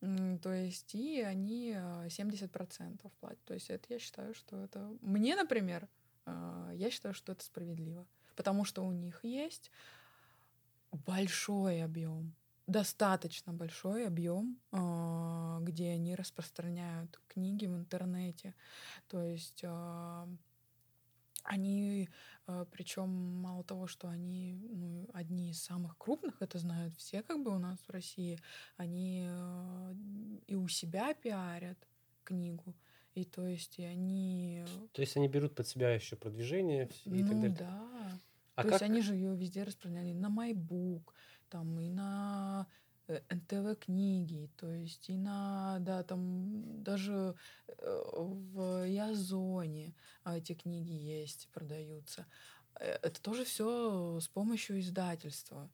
То 0.00 0.52
есть 0.52 0.94
и 0.94 1.20
они 1.20 1.74
а, 1.76 2.06
70% 2.06 3.10
платят. 3.20 3.44
То 3.44 3.54
есть 3.54 3.70
это 3.70 3.94
я 3.94 3.98
считаю, 3.98 4.34
что 4.34 4.56
это... 4.56 4.96
Мне, 5.00 5.36
например, 5.36 5.84
а, 5.84 5.88
я 6.26 6.90
считаю, 6.90 7.14
что 7.14 7.32
это 7.32 7.44
справедливо. 7.44 8.06
Потому 8.34 8.64
что 8.64 8.84
у 8.84 8.92
них 8.92 9.24
есть 9.24 9.70
большой 10.92 11.82
объем, 11.82 12.34
достаточно 12.66 13.52
большой 13.52 14.06
объем, 14.06 14.58
а, 14.72 15.58
где 15.60 15.90
они 15.90 16.14
распространяют 16.14 17.20
книги 17.28 17.66
в 17.66 17.76
интернете. 17.76 18.54
То 19.08 19.22
есть 19.22 19.62
а, 19.64 20.28
они, 21.44 22.08
причем 22.72 23.08
мало 23.08 23.62
того, 23.62 23.86
что 23.86 24.08
они 24.08 24.58
ну, 24.68 25.08
одни 25.12 25.50
из 25.50 25.62
самых 25.62 25.96
крупных, 25.96 26.42
это 26.42 26.58
знают 26.58 26.96
все 26.96 27.22
как 27.22 27.42
бы 27.42 27.54
у 27.54 27.58
нас 27.58 27.78
в 27.86 27.90
России, 27.90 28.40
они 28.76 29.28
и 30.48 30.56
у 30.56 30.66
себя 30.66 31.14
пиарят 31.14 31.78
книгу, 32.24 32.74
и 33.16 33.24
то 33.24 33.46
есть 33.46 33.78
и 33.78 33.84
они, 33.84 34.64
То 34.92 35.00
есть 35.00 35.16
они 35.16 35.28
берут 35.28 35.54
под 35.54 35.66
себя 35.66 35.94
еще 35.94 36.16
продвижение 36.16 36.84
и 37.06 37.22
так 37.22 37.32
ну 37.32 37.40
далее. 37.40 37.56
да, 37.58 38.20
А 38.54 38.62
то 38.62 38.68
как... 38.68 38.72
есть 38.72 38.82
они 38.82 39.00
же 39.00 39.14
ее 39.14 39.34
везде 39.34 39.62
распространяли 39.62 40.12
на 40.12 40.28
MyBook, 40.28 41.02
там 41.48 41.80
и 41.80 41.88
на 41.88 42.66
э, 43.08 43.20
НТВ 43.30 43.78
книги, 43.80 44.50
то 44.56 44.70
есть 44.70 45.08
и 45.08 45.16
на, 45.16 45.78
да, 45.80 46.02
там 46.02 46.82
даже 46.82 47.34
э, 47.68 48.02
в 48.12 48.86
Язоне 48.86 49.94
а, 50.22 50.36
эти 50.36 50.54
книги 50.54 50.92
есть, 50.92 51.48
продаются. 51.52 52.26
Э, 52.78 52.98
Это 53.02 53.20
тоже 53.22 53.44
все 53.44 54.18
с 54.20 54.28
помощью 54.28 54.78
издательства. 54.80 55.70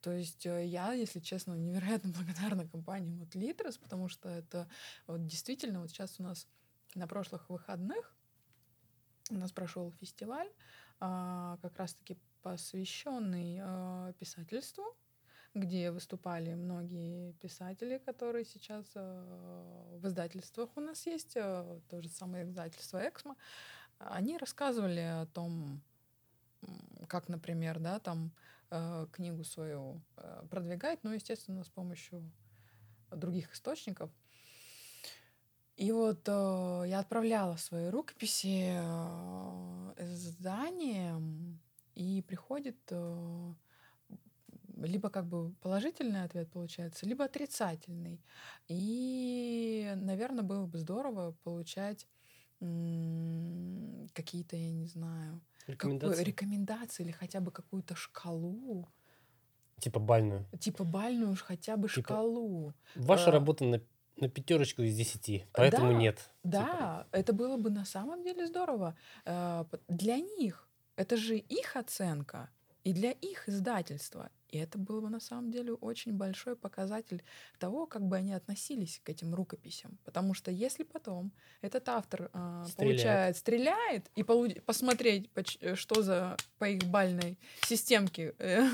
То 0.00 0.12
есть 0.12 0.46
э, 0.46 0.64
я, 0.66 0.92
если 0.92 1.20
честно, 1.20 1.54
невероятно 1.54 2.10
благодарна 2.16 2.68
компании 2.68 3.16
вот 3.16 3.34
Литрес, 3.34 3.76
потому 3.76 4.08
что 4.08 4.28
это 4.28 4.68
вот 5.06 5.26
действительно 5.26 5.80
вот 5.80 5.90
сейчас 5.90 6.20
у 6.20 6.22
нас 6.22 6.46
на 6.96 7.06
прошлых 7.06 7.48
выходных 7.50 8.16
у 9.30 9.34
нас 9.34 9.52
прошел 9.52 9.92
фестиваль, 10.00 10.50
а, 11.00 11.58
как 11.62 11.76
раз-таки 11.78 12.16
посвященный 12.42 13.58
а, 13.60 14.12
писательству, 14.14 14.96
где 15.54 15.90
выступали 15.90 16.54
многие 16.54 17.32
писатели, 17.34 17.98
которые 17.98 18.44
сейчас 18.44 18.86
а, 18.94 19.98
в 19.98 20.06
издательствах 20.06 20.70
у 20.76 20.80
нас 20.80 21.06
есть, 21.06 21.34
то 21.34 22.00
же 22.00 22.08
самое 22.08 22.44
издательство 22.44 22.98
Эксмо. 23.06 23.36
Они 23.98 24.38
рассказывали 24.38 25.00
о 25.00 25.26
том, 25.26 25.82
как, 27.08 27.28
например, 27.28 27.78
да, 27.78 27.98
там 27.98 28.32
книгу 29.12 29.44
свою 29.44 30.02
продвигать, 30.50 30.98
ну, 31.04 31.12
естественно, 31.12 31.62
с 31.62 31.68
помощью 31.68 32.30
других 33.10 33.52
источников. 33.54 34.10
И 35.76 35.92
вот 35.92 36.22
э, 36.26 36.84
я 36.88 37.00
отправляла 37.00 37.56
свои 37.56 37.88
рукописи 37.88 38.70
э, 38.78 39.92
изданиям, 39.98 41.60
и 41.94 42.22
приходит 42.22 42.78
э, 42.90 43.52
либо 44.78 45.10
как 45.10 45.26
бы 45.26 45.52
положительный 45.60 46.22
ответ 46.24 46.50
получается, 46.50 47.06
либо 47.06 47.24
отрицательный. 47.24 48.22
И, 48.68 49.92
наверное, 49.96 50.44
было 50.44 50.66
бы 50.66 50.78
здорово 50.78 51.32
получать 51.44 52.06
какие-то, 54.14 54.56
я 54.56 54.72
не 54.72 54.86
знаю, 54.86 55.40
как 55.78 55.98
бы 56.00 56.16
Рекомендации? 56.16 56.24
рекомендации 56.24 57.02
или 57.04 57.12
хотя 57.12 57.40
бы 57.40 57.50
какую-то 57.50 57.94
шкалу, 57.94 58.88
Типа 59.80 60.00
бальную. 60.00 60.44
типа 60.58 60.84
бальную 60.84 61.36
хотя 61.36 61.76
бы 61.76 61.88
Типа, 61.90 62.08
шкалу. 62.08 62.74
Ваша 62.94 63.30
А, 63.30 63.32
работа 63.32 63.64
на, 63.64 63.80
на 64.16 64.28
пятерочку 64.28 64.82
из 64.82 64.96
десяти, 64.96 65.46
поэтому 65.52 65.92
Да, 65.92 65.98
нет. 65.98 66.16
Типа, 66.16 66.32
Да, 66.42 67.06
это 67.12 67.32
было 67.32 67.56
бы 67.56 67.70
на 67.70 67.84
самом 67.84 68.22
деле 68.22 68.46
здорово. 68.46 68.96
Э, 69.24 69.64
Для 69.88 70.16
них 70.18 70.68
это 70.96 71.16
же 71.16 71.36
их 71.36 71.76
оценка 71.76 72.48
и 72.84 72.92
для 72.92 73.10
их 73.10 73.48
издательства. 73.48 74.30
И 74.48 74.58
это 74.58 74.78
был 74.78 75.00
бы 75.00 75.10
на 75.10 75.20
самом 75.20 75.50
деле 75.50 75.72
очень 75.72 76.12
большой 76.12 76.54
показатель 76.56 77.22
того, 77.58 77.86
как 77.86 78.02
бы 78.02 78.16
они 78.16 78.32
относились 78.32 79.00
к 79.02 79.08
этим 79.10 79.34
рукописям. 79.34 79.98
Потому 80.04 80.34
что 80.34 80.50
если 80.50 80.84
потом 80.84 81.32
этот 81.62 81.88
автор, 81.88 82.30
э, 82.32 82.64
Стреляет. 82.68 82.76
получает, 82.76 83.36
стреляет, 83.36 84.10
и 84.14 84.22
полу- 84.22 84.60
посмотреть, 84.62 85.30
э, 85.60 85.74
что 85.74 86.02
за 86.02 86.36
по 86.58 86.64
их 86.68 86.82
бальной 86.84 87.36
системке 87.66 88.34
э, 88.38 88.66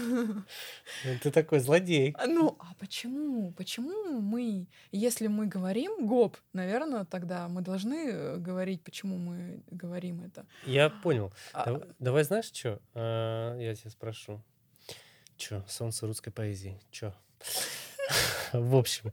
Ты 1.23 1.31
такой 1.31 1.61
злодей. 1.61 2.15
А, 2.19 2.27
Ну, 2.27 2.57
а 2.59 2.75
почему? 2.79 3.53
Почему 3.53 4.21
мы, 4.21 4.67
если 4.93 5.27
мы 5.29 5.47
говорим 5.47 6.07
гоп, 6.07 6.37
наверное, 6.53 7.05
тогда 7.05 7.49
мы 7.49 7.63
должны 7.63 8.37
говорить, 8.39 8.83
почему 8.83 9.17
мы 9.17 9.63
говорим 9.71 10.21
это. 10.23 10.47
Я 10.67 10.91
понял. 10.91 11.33
А, 11.53 11.65
Дав- 11.65 11.83
Давай, 11.99 12.25
знаешь, 12.25 12.51
что? 12.53 12.81
Я 12.95 13.75
тебя 13.75 13.91
спрошу. 13.91 14.43
Чё, 15.43 15.65
солнце 15.67 16.07
русской 16.07 16.31
поэзии? 16.31 16.79
Чё? 16.93 17.13
В 18.53 18.77
общем, 18.77 19.13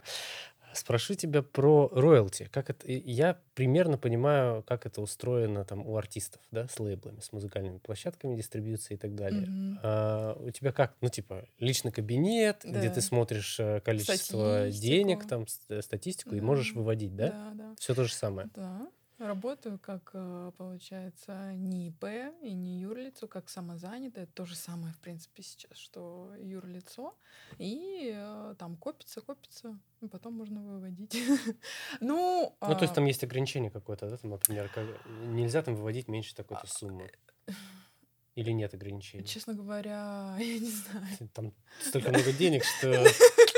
спрошу 0.76 1.16
тебя 1.16 1.42
про 1.42 1.88
роялти. 1.92 2.48
Как 2.52 2.70
это? 2.70 2.86
Я 2.88 3.40
примерно 3.56 3.98
понимаю, 3.98 4.62
как 4.62 4.86
это 4.86 5.02
устроено 5.02 5.66
там 5.66 5.88
у 5.88 5.98
артистов, 5.98 6.40
да, 6.52 6.68
с 6.68 6.80
лейблами, 6.80 7.20
с 7.20 7.32
музыкальными 7.32 7.80
площадками 7.80 8.36
дистрибьюции 8.36 8.94
и 8.94 8.98
так 8.98 9.16
далее. 9.16 9.48
мгм. 9.48 9.80
А 9.82 10.36
у 10.40 10.52
тебя 10.52 10.72
как? 10.72 10.94
Ну, 11.02 11.10
типа, 11.10 11.46
личный 11.58 11.92
кабинет, 11.92 12.60
где 12.64 12.90
Да. 12.90 12.94
ты 12.94 13.02
смотришь 13.02 13.60
э, 13.60 13.80
количество 13.80 14.60
Статистику. 14.70 14.84
денег, 14.86 15.26
там, 15.28 15.48
статистику, 15.48 16.36
и 16.36 16.42
можешь 16.42 16.74
Да. 16.74 16.80
выводить, 16.80 17.16
да? 17.16 17.28
Да, 17.30 17.52
да. 17.56 17.76
Все 17.80 17.96
то 17.96 18.04
же 18.04 18.14
самое. 18.14 18.50
Да. 18.54 18.88
Работаю 19.20 19.78
как, 19.80 20.12
э, 20.14 20.52
получается, 20.58 21.52
не 21.54 21.90
ИП 21.90 22.06
и 22.42 22.54
не 22.54 22.80
юрлицо, 22.80 23.28
как 23.28 23.50
самозанятое. 23.50 24.28
То 24.28 24.46
же 24.46 24.56
самое, 24.56 24.94
в 24.94 25.00
принципе, 25.00 25.44
сейчас, 25.44 25.78
что 25.78 26.34
юрлицо. 26.40 27.14
И 27.58 28.14
э, 28.16 28.56
там 28.58 28.78
копится, 28.78 29.20
копится, 29.20 29.78
и 30.00 30.08
потом 30.08 30.36
можно 30.36 30.62
выводить. 30.62 31.18
Ну, 32.00 32.56
Ну, 32.62 32.68
то 32.76 32.82
есть 32.82 32.94
а, 32.94 32.96
там 32.96 33.06
есть 33.06 33.22
ограничение 33.24 33.70
какое-то, 33.72 34.10
да, 34.10 34.16
там, 34.18 34.32
например, 34.32 34.70
как- 34.70 35.06
нельзя 35.26 35.62
там 35.64 35.76
выводить 35.76 36.08
меньше 36.08 36.34
такой-то 36.34 36.64
А, 36.64 36.68
суммы. 36.68 37.12
Или 38.36 38.52
нет 38.52 38.74
ограничений? 38.74 39.26
честно 39.26 39.54
говоря, 39.54 40.36
я 40.40 40.60
не 40.60 40.70
знаю. 40.70 41.30
Там 41.34 41.54
столько 41.82 42.10
много 42.10 42.32
денег, 42.32 42.64
что... 42.64 43.06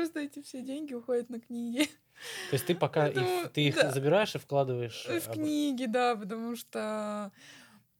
Просто 0.00 0.20
эти 0.20 0.40
все 0.42 0.62
деньги 0.62 0.94
уходят 0.94 1.28
на 1.28 1.40
книги. 1.40 1.84
То 2.50 2.54
есть 2.54 2.66
ты 2.66 2.74
пока 2.74 3.08
их, 3.08 3.14
Поэтому, 3.14 3.48
ты 3.50 3.66
их 3.68 3.74
да. 3.74 3.90
забираешь 3.92 4.34
и 4.34 4.38
вкладываешь... 4.38 5.04
В 5.06 5.28
об- 5.28 5.34
книги, 5.34 5.84
да, 5.86 6.16
потому 6.16 6.56
что, 6.56 7.30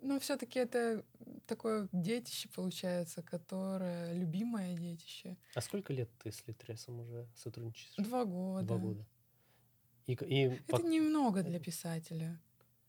ну, 0.01 0.19
все-таки 0.19 0.59
это 0.59 1.05
такое 1.47 1.89
детище 1.93 2.49
получается, 2.55 3.23
которое 3.23 4.15
любимое 4.15 4.75
детище. 4.77 5.37
А 5.55 5.61
сколько 5.61 5.93
лет 5.93 6.11
ты 6.23 6.33
с 6.33 6.47
Литресом 6.47 7.01
уже 7.01 7.27
сотрудничаешь? 7.35 7.95
Два 7.99 8.25
года. 8.25 8.67
Два 8.67 8.77
года. 8.79 9.07
И, 10.07 10.13
и 10.13 10.41
Это 10.47 10.77
пок- 10.77 10.89
немного 10.89 11.43
для 11.43 11.61
писателя. 11.61 12.41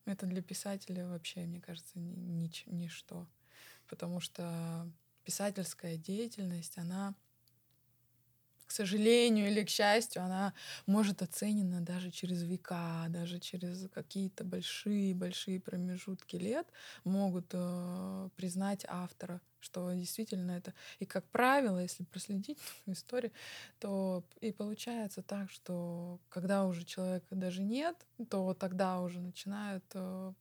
Это 0.06 0.26
для 0.26 0.42
писателя 0.42 1.08
вообще, 1.08 1.46
мне 1.46 1.60
кажется, 1.62 2.00
ни- 2.00 2.46
нич- 2.48 2.64
ничто. 2.66 3.28
Потому 3.88 4.20
что 4.22 4.90
писательская 5.24 5.98
деятельность, 5.98 6.78
она, 6.78 7.14
к 8.72 8.74
сожалению 8.74 9.48
или 9.48 9.66
к 9.66 9.70
счастью, 9.70 10.24
она 10.24 10.54
может 10.86 11.22
оценена 11.22 11.82
даже 11.82 12.10
через 12.10 12.42
века, 12.42 13.06
даже 13.10 13.38
через 13.38 13.90
какие-то 13.90 14.46
большие-большие 14.46 15.60
промежутки 15.60 16.38
лет 16.38 16.66
могут 17.04 17.48
э, 17.52 18.30
признать 18.38 18.86
автора, 18.88 19.42
что 19.60 19.92
действительно 19.92 20.52
это... 20.52 20.74
И, 21.00 21.06
как 21.06 21.26
правило, 21.32 21.80
если 21.80 22.06
проследить 22.06 22.60
историю, 22.86 23.34
то 23.80 24.24
и 24.40 24.54
получается 24.54 25.22
так, 25.22 25.52
что 25.52 26.22
когда 26.30 26.66
уже 26.66 26.86
человека 26.86 27.36
даже 27.36 27.64
нет, 27.64 27.98
то 28.30 28.54
тогда 28.54 29.02
уже 29.02 29.20
начинают 29.20 29.84
э, 29.96 30.34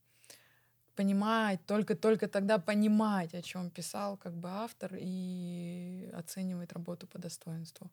понимать, 1.01 1.61
только-только 1.67 2.29
тогда 2.29 2.59
понимать, 2.59 3.35
о 3.35 3.43
чем 3.43 3.71
писал 3.71 4.19
как 4.19 4.35
бы 4.35 4.49
автор 4.51 4.97
и 5.01 6.11
оценивать 6.13 6.73
работу 6.73 7.07
по 7.07 7.19
достоинству. 7.19 7.91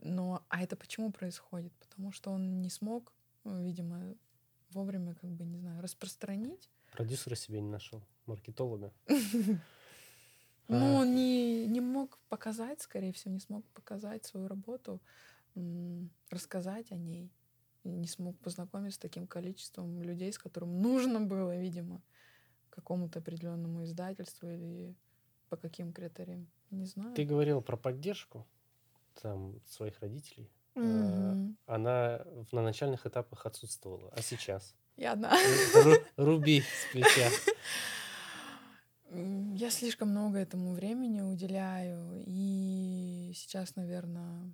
Но 0.00 0.40
а 0.48 0.62
это 0.62 0.76
почему 0.76 1.10
происходит? 1.10 1.72
Потому 1.80 2.12
что 2.12 2.30
он 2.30 2.62
не 2.62 2.70
смог, 2.70 3.12
ну, 3.44 3.60
видимо, 3.64 4.14
вовремя 4.70 5.14
как 5.14 5.30
бы 5.30 5.44
не 5.44 5.58
знаю 5.58 5.82
распространить. 5.82 6.70
продюсера 6.92 7.36
себе 7.36 7.60
не 7.60 7.70
нашел, 7.70 8.02
маркетолога. 8.26 8.92
Ну, 10.70 10.76
А. 10.76 11.00
он 11.00 11.14
не, 11.14 11.66
не 11.66 11.80
мог 11.80 12.18
показать, 12.28 12.82
скорее 12.82 13.12
всего, 13.12 13.32
не 13.32 13.40
смог 13.40 13.64
показать 13.72 14.26
свою 14.26 14.48
работу, 14.48 15.00
рассказать 16.30 16.92
о 16.92 16.96
ней. 16.96 17.30
Не 17.84 18.06
смог 18.06 18.36
познакомиться 18.38 18.96
с 18.96 18.98
таким 18.98 19.26
количеством 19.26 20.02
людей, 20.02 20.30
с 20.30 20.38
которым 20.38 20.82
нужно 20.82 21.20
было, 21.20 21.56
видимо, 21.56 22.02
какому-то 22.78 23.18
определенному 23.18 23.82
издательству 23.84 24.48
или 24.50 24.94
по 25.48 25.56
каким 25.56 25.92
критериям. 25.92 26.46
Не 26.70 26.84
знаю. 26.86 27.14
Ты 27.14 27.24
говорил 27.24 27.60
про 27.62 27.76
поддержку 27.76 28.46
там 29.22 29.60
своих 29.66 30.00
родителей. 30.00 30.48
Мгм. 30.74 31.56
Она 31.66 32.20
в- 32.24 32.52
на 32.52 32.62
начальных 32.62 33.06
этапах 33.06 33.46
отсутствовала. 33.46 34.12
А 34.16 34.22
сейчас? 34.22 34.74
Я 34.96 35.12
одна. 35.12 35.32
Ру- 35.84 36.04
Руби 36.16 36.60
с 36.60 36.92
плеча. 36.92 37.28
Я 39.54 39.70
слишком 39.70 40.10
много 40.10 40.38
этому 40.38 40.72
времени 40.74 41.22
уделяю, 41.22 42.22
и 42.26 43.32
сейчас, 43.34 43.74
наверное, 43.76 44.52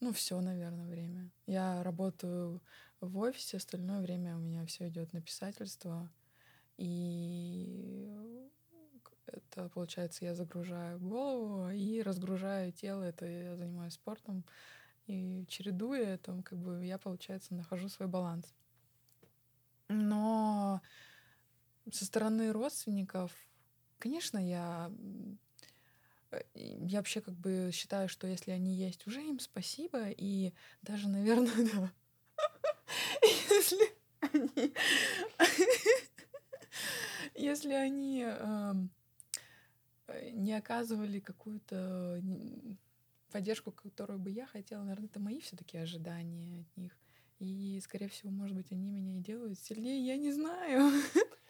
ну 0.00 0.12
все, 0.12 0.40
наверное, 0.40 0.86
время. 0.88 1.30
Я 1.46 1.82
работаю 1.82 2.62
в 3.00 3.18
офисе, 3.18 3.58
остальное 3.58 4.00
время 4.00 4.36
у 4.36 4.40
меня 4.40 4.64
все 4.64 4.88
идет 4.88 5.12
на 5.12 5.20
писательство, 5.20 6.10
и 6.76 8.50
это 9.26 9.68
получается 9.70 10.24
я 10.24 10.34
загружаю 10.34 10.98
голову 10.98 11.70
и 11.70 12.02
разгружаю 12.02 12.72
тело. 12.72 13.02
Это 13.02 13.26
я 13.26 13.56
занимаюсь 13.56 13.94
спортом 13.94 14.44
и 15.06 15.44
чередуя 15.48 16.14
это, 16.14 16.42
как 16.42 16.58
бы 16.58 16.84
я 16.84 16.98
получается 16.98 17.54
нахожу 17.54 17.88
свой 17.88 18.08
баланс. 18.08 18.54
Но 19.88 20.80
со 21.90 22.04
стороны 22.04 22.52
родственников 22.52 23.32
Конечно, 24.04 24.36
я 24.36 24.92
э, 26.30 26.42
я 26.54 26.98
вообще 26.98 27.22
как 27.22 27.34
бы 27.34 27.70
считаю, 27.72 28.06
что 28.10 28.26
если 28.26 28.50
они 28.50 28.74
есть, 28.74 29.06
уже 29.06 29.22
им 29.22 29.40
спасибо. 29.40 30.10
И 30.10 30.52
даже, 30.82 31.08
наверное, 31.08 31.50
да. 31.74 31.92
Если 33.22 33.96
они... 34.20 34.74
Если 37.34 37.72
они 37.72 38.22
эм, 38.22 38.90
э, 40.06 40.30
не 40.30 40.52
оказывали 40.54 41.20
какую-то 41.20 42.22
поддержку, 43.32 43.72
которую 43.72 44.20
бы 44.20 44.30
я 44.30 44.46
хотела, 44.46 44.82
наверное, 44.82 45.08
это 45.08 45.18
мои 45.18 45.40
все-таки 45.40 45.76
ожидания 45.76 46.60
от 46.60 46.76
них. 46.76 46.92
И, 47.40 47.80
скорее 47.82 48.08
всего, 48.08 48.30
может 48.30 48.56
быть, 48.56 48.70
они 48.70 48.88
меня 48.88 49.16
и 49.16 49.20
делают 49.20 49.58
сильнее, 49.58 50.06
я 50.06 50.16
не 50.16 50.32
знаю. 50.32 50.92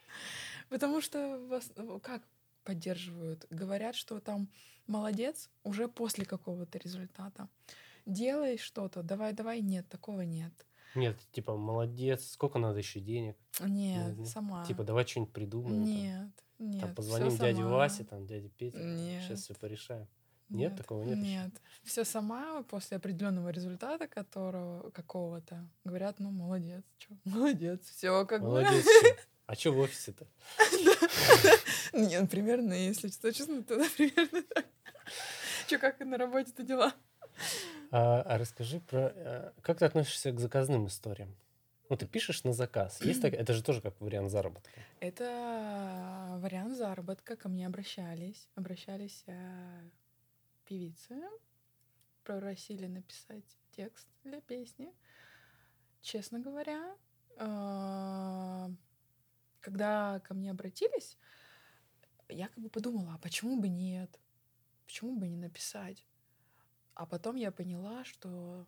Потому 0.70 1.02
что 1.02 1.38
вас, 1.46 1.70
э, 1.76 1.98
как 2.02 2.22
поддерживают? 2.64 3.46
Говорят, 3.50 3.94
что 3.94 4.18
там 4.20 4.48
молодец 4.86 5.50
уже 5.62 5.88
после 5.88 6.24
какого-то 6.24 6.78
результата. 6.78 7.48
Делай 8.06 8.56
что-то, 8.58 9.02
давай, 9.02 9.32
давай. 9.32 9.60
Нет, 9.60 9.88
такого 9.88 10.22
нет. 10.22 10.52
Нет, 10.94 11.16
типа, 11.32 11.56
молодец, 11.56 12.26
сколько 12.30 12.58
надо 12.58 12.78
еще 12.78 13.00
денег? 13.00 13.36
Нет, 13.60 14.16
Нет, 14.18 14.28
сама. 14.28 14.64
Типа, 14.64 14.84
давай 14.84 15.06
что-нибудь 15.06 15.32
придумаем. 15.32 15.84
там. 15.84 15.94
Нет, 15.94 16.30
нет. 16.58 16.80
Там 16.80 16.94
позвоним 16.94 17.36
дяде 17.36 17.56
сама. 17.62 17.68
Васе, 17.70 18.04
там, 18.04 18.26
дяде 18.26 18.48
Пете, 18.48 18.78
Нет. 18.78 19.22
сейчас 19.22 19.40
все 19.42 19.54
порешаем. 19.54 20.06
Нет, 20.50 20.76
такого 20.76 21.02
нет? 21.02 21.18
Нет. 21.18 21.50
Все 21.82 22.04
сама 22.04 22.62
после 22.64 22.98
определенного 22.98 23.48
результата, 23.48 24.06
которого 24.06 24.90
какого-то 24.90 25.68
говорят, 25.84 26.20
ну 26.20 26.30
молодец, 26.30 26.84
чё, 26.98 27.14
молодец, 27.24 27.80
все 27.88 28.24
как 28.26 28.42
бы. 28.42 28.48
Молодец. 28.48 28.84
чё. 29.02 29.16
А 29.46 29.54
что 29.54 29.72
в 29.72 29.78
офисе-то? 29.78 30.26
Нет, 31.92 32.30
примерно, 32.30 32.72
если 32.72 33.08
честно, 33.08 33.62
то 33.62 33.76
примерно 33.96 34.42
так. 34.42 34.64
Че, 35.68 35.78
как 35.78 36.00
на 36.00 36.16
работе-то 36.16 36.62
дела? 36.62 36.94
А, 37.96 38.22
а 38.22 38.38
расскажи 38.38 38.80
про... 38.80 39.12
а, 39.14 39.52
Как 39.62 39.78
ты 39.78 39.84
относишься 39.84 40.32
к 40.32 40.40
заказным 40.40 40.86
историям? 40.88 41.32
Ну, 41.88 41.96
ты 41.96 42.06
пишешь 42.06 42.42
на 42.42 42.52
заказ. 42.52 43.00
Есть 43.02 43.22
так... 43.22 43.34
Это 43.34 43.52
же 43.52 43.62
тоже 43.62 43.80
как 43.80 44.00
вариант 44.00 44.30
заработка. 44.30 44.80
Это 44.98 46.38
вариант 46.40 46.76
заработка. 46.76 47.36
Ко 47.36 47.48
мне 47.48 47.66
обращались. 47.68 48.48
Обращались 48.56 49.22
э, 49.28 49.90
певицы. 50.64 51.14
Просили 52.24 52.86
написать 52.86 53.58
текст 53.70 54.08
для 54.24 54.40
песни. 54.40 54.92
Честно 56.00 56.40
говоря, 56.40 56.96
э, 57.36 58.70
когда 59.60 60.18
ко 60.20 60.34
мне 60.34 60.50
обратились, 60.50 61.16
я 62.28 62.48
как 62.48 62.58
бы 62.58 62.70
подумала, 62.70 63.14
а 63.14 63.18
почему 63.18 63.60
бы 63.60 63.68
нет? 63.68 64.18
почему 64.86 65.16
бы 65.16 65.26
не 65.28 65.36
написать? 65.36 66.04
А 66.94 67.06
потом 67.06 67.36
я 67.36 67.50
поняла, 67.50 68.04
что 68.04 68.66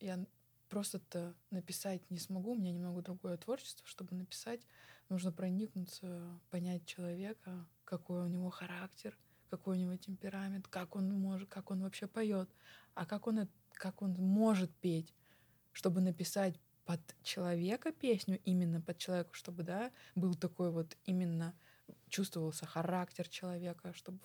я 0.00 0.24
просто-то 0.68 1.34
написать 1.50 2.02
не 2.10 2.18
смогу, 2.18 2.52
у 2.52 2.56
меня 2.56 2.72
немного 2.72 3.02
другое 3.02 3.36
творчество, 3.36 3.86
чтобы 3.86 4.14
написать, 4.14 4.60
нужно 5.08 5.32
проникнуться, 5.32 6.40
понять 6.50 6.84
человека, 6.86 7.66
какой 7.84 8.22
у 8.22 8.28
него 8.28 8.50
характер, 8.50 9.16
какой 9.50 9.76
у 9.78 9.80
него 9.80 9.96
темперамент, 9.96 10.68
как 10.68 10.96
он 10.96 11.10
может, 11.10 11.48
как 11.48 11.70
он 11.70 11.82
вообще 11.82 12.06
поет, 12.06 12.50
а 12.94 13.06
как 13.06 13.26
он, 13.26 13.48
как 13.72 14.02
он 14.02 14.12
может 14.12 14.74
петь, 14.76 15.14
чтобы 15.72 16.00
написать 16.00 16.60
под 16.84 17.00
человека 17.22 17.92
песню, 17.92 18.40
именно 18.44 18.80
под 18.80 18.98
человека, 18.98 19.30
чтобы, 19.32 19.62
да, 19.62 19.92
был 20.14 20.34
такой 20.34 20.70
вот 20.70 20.96
именно, 21.04 21.54
чувствовался 22.08 22.66
характер 22.66 23.28
человека, 23.28 23.92
чтобы 23.94 24.18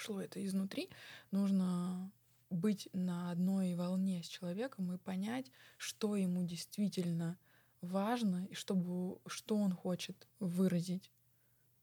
шло 0.00 0.20
это 0.20 0.44
изнутри, 0.44 0.88
нужно 1.30 2.10
быть 2.48 2.88
на 2.92 3.30
одной 3.30 3.74
волне 3.74 4.22
с 4.22 4.26
человеком 4.26 4.92
и 4.92 4.98
понять, 4.98 5.46
что 5.78 6.16
ему 6.16 6.42
действительно 6.44 7.38
важно 7.80 8.46
и 8.50 8.54
чтобы, 8.54 9.18
что 9.26 9.56
он 9.56 9.72
хочет 9.72 10.26
выразить. 10.40 11.10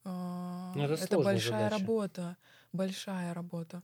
А, 0.03 0.73
ну, 0.75 0.84
это, 0.84 1.03
это 1.03 1.19
большая 1.19 1.65
задача. 1.65 1.80
работа, 1.80 2.38
большая 2.73 3.34
работа. 3.34 3.84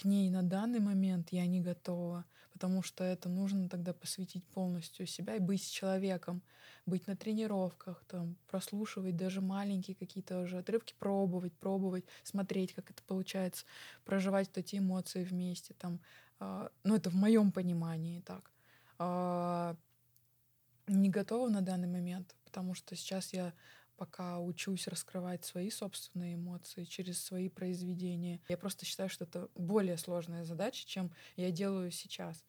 К 0.00 0.04
ней 0.04 0.30
на 0.30 0.42
данный 0.42 0.80
момент 0.80 1.28
я 1.30 1.46
не 1.46 1.60
готова 1.60 2.24
потому 2.60 2.82
что 2.82 3.04
это 3.04 3.30
нужно 3.30 3.70
тогда 3.70 3.94
посвятить 3.94 4.44
полностью 4.44 5.06
себя 5.06 5.36
и 5.36 5.38
быть 5.38 5.70
человеком, 5.70 6.42
быть 6.84 7.06
на 7.06 7.16
тренировках, 7.16 8.04
там, 8.06 8.36
прослушивать 8.48 9.16
даже 9.16 9.40
маленькие 9.40 9.96
какие-то 9.96 10.40
уже 10.40 10.58
отрывки, 10.58 10.94
пробовать, 10.98 11.54
пробовать, 11.54 12.04
смотреть, 12.22 12.74
как 12.74 12.90
это 12.90 13.02
получается, 13.06 13.64
проживать 14.04 14.48
вот 14.48 14.58
эти 14.58 14.76
эмоции 14.76 15.24
вместе, 15.24 15.72
там, 15.72 16.00
э, 16.40 16.68
ну 16.84 16.96
это 16.96 17.08
в 17.08 17.14
моем 17.14 17.50
понимании 17.50 18.20
так. 18.20 18.50
Э, 18.98 19.74
не 20.86 21.08
готова 21.08 21.48
на 21.48 21.62
данный 21.62 21.88
момент, 21.88 22.36
потому 22.44 22.74
что 22.74 22.94
сейчас 22.94 23.32
я 23.32 23.54
пока 24.00 24.40
учусь 24.40 24.88
раскрывать 24.88 25.44
свои 25.44 25.68
собственные 25.68 26.36
эмоции 26.36 26.84
через 26.84 27.22
свои 27.22 27.50
произведения. 27.50 28.40
Я 28.48 28.56
просто 28.56 28.86
считаю, 28.86 29.10
что 29.10 29.24
это 29.24 29.50
более 29.54 29.98
сложная 29.98 30.42
задача, 30.44 30.86
чем 30.86 31.12
я 31.36 31.50
делаю 31.50 31.90
сейчас. 31.90 32.42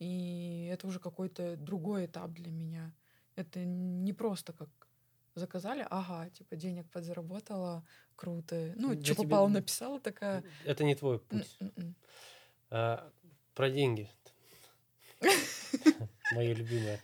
И 0.00 0.68
это 0.68 0.88
уже 0.88 0.98
какой-то 0.98 1.56
другой 1.56 2.06
этап 2.06 2.32
для 2.32 2.50
меня. 2.50 2.92
Это 3.36 3.64
не 3.64 4.12
просто 4.12 4.52
как 4.52 4.68
заказали, 5.36 5.86
ага, 5.88 6.28
типа 6.30 6.56
денег 6.56 6.90
подзаработала, 6.90 7.86
круто. 8.16 8.72
Ну, 8.74 8.94
что 8.94 9.14
тебе... 9.14 9.28
попало, 9.28 9.46
написала 9.46 10.00
такая. 10.00 10.42
Это 10.64 10.82
не 10.82 10.96
твой 10.96 11.20
путь. 11.20 11.56
А, 12.70 13.08
про 13.54 13.70
деньги. 13.70 14.10
Мое 16.32 16.52
любимое. 16.52 17.00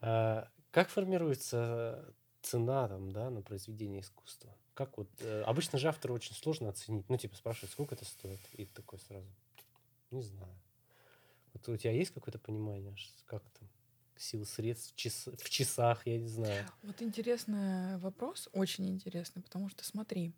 А, 0.00 0.48
как 0.72 0.88
формируется 0.88 2.12
цена 2.46 2.88
там, 2.88 3.12
да, 3.12 3.30
на 3.30 3.42
произведение 3.42 4.00
искусства? 4.00 4.54
Как 4.74 4.96
вот... 4.98 5.08
Э, 5.20 5.42
обычно 5.42 5.78
же 5.78 5.88
автору 5.88 6.14
очень 6.14 6.34
сложно 6.34 6.68
оценить. 6.68 7.08
Ну, 7.08 7.16
типа, 7.16 7.36
спрашивают, 7.36 7.72
сколько 7.72 7.94
это 7.94 8.04
стоит? 8.04 8.40
И 8.52 8.66
такой 8.66 8.98
сразу, 9.00 9.28
не 10.10 10.22
знаю. 10.22 10.54
Вот 11.52 11.68
у 11.68 11.76
тебя 11.76 11.92
есть 11.92 12.12
какое-то 12.12 12.38
понимание, 12.38 12.94
как 13.26 13.42
там? 13.58 13.68
сил 14.18 14.46
средств 14.46 14.94
час, 14.96 15.26
в 15.26 15.50
часах, 15.50 16.06
я 16.06 16.18
не 16.18 16.28
знаю. 16.28 16.66
Вот 16.82 17.02
интересный 17.02 17.98
вопрос, 17.98 18.48
очень 18.52 18.88
интересный, 18.88 19.42
потому 19.42 19.68
что 19.68 19.84
смотри, 19.84 20.32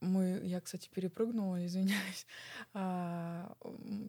мы, 0.00 0.40
я, 0.44 0.60
кстати, 0.60 0.88
перепрыгнула, 0.88 1.64
извиняюсь. 1.64 2.26
А, 2.72 3.56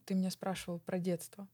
ты 0.06 0.15
меня 0.15 0.32
спрашивал 0.32 0.80
про 0.80 1.00
детство. 1.00 1.47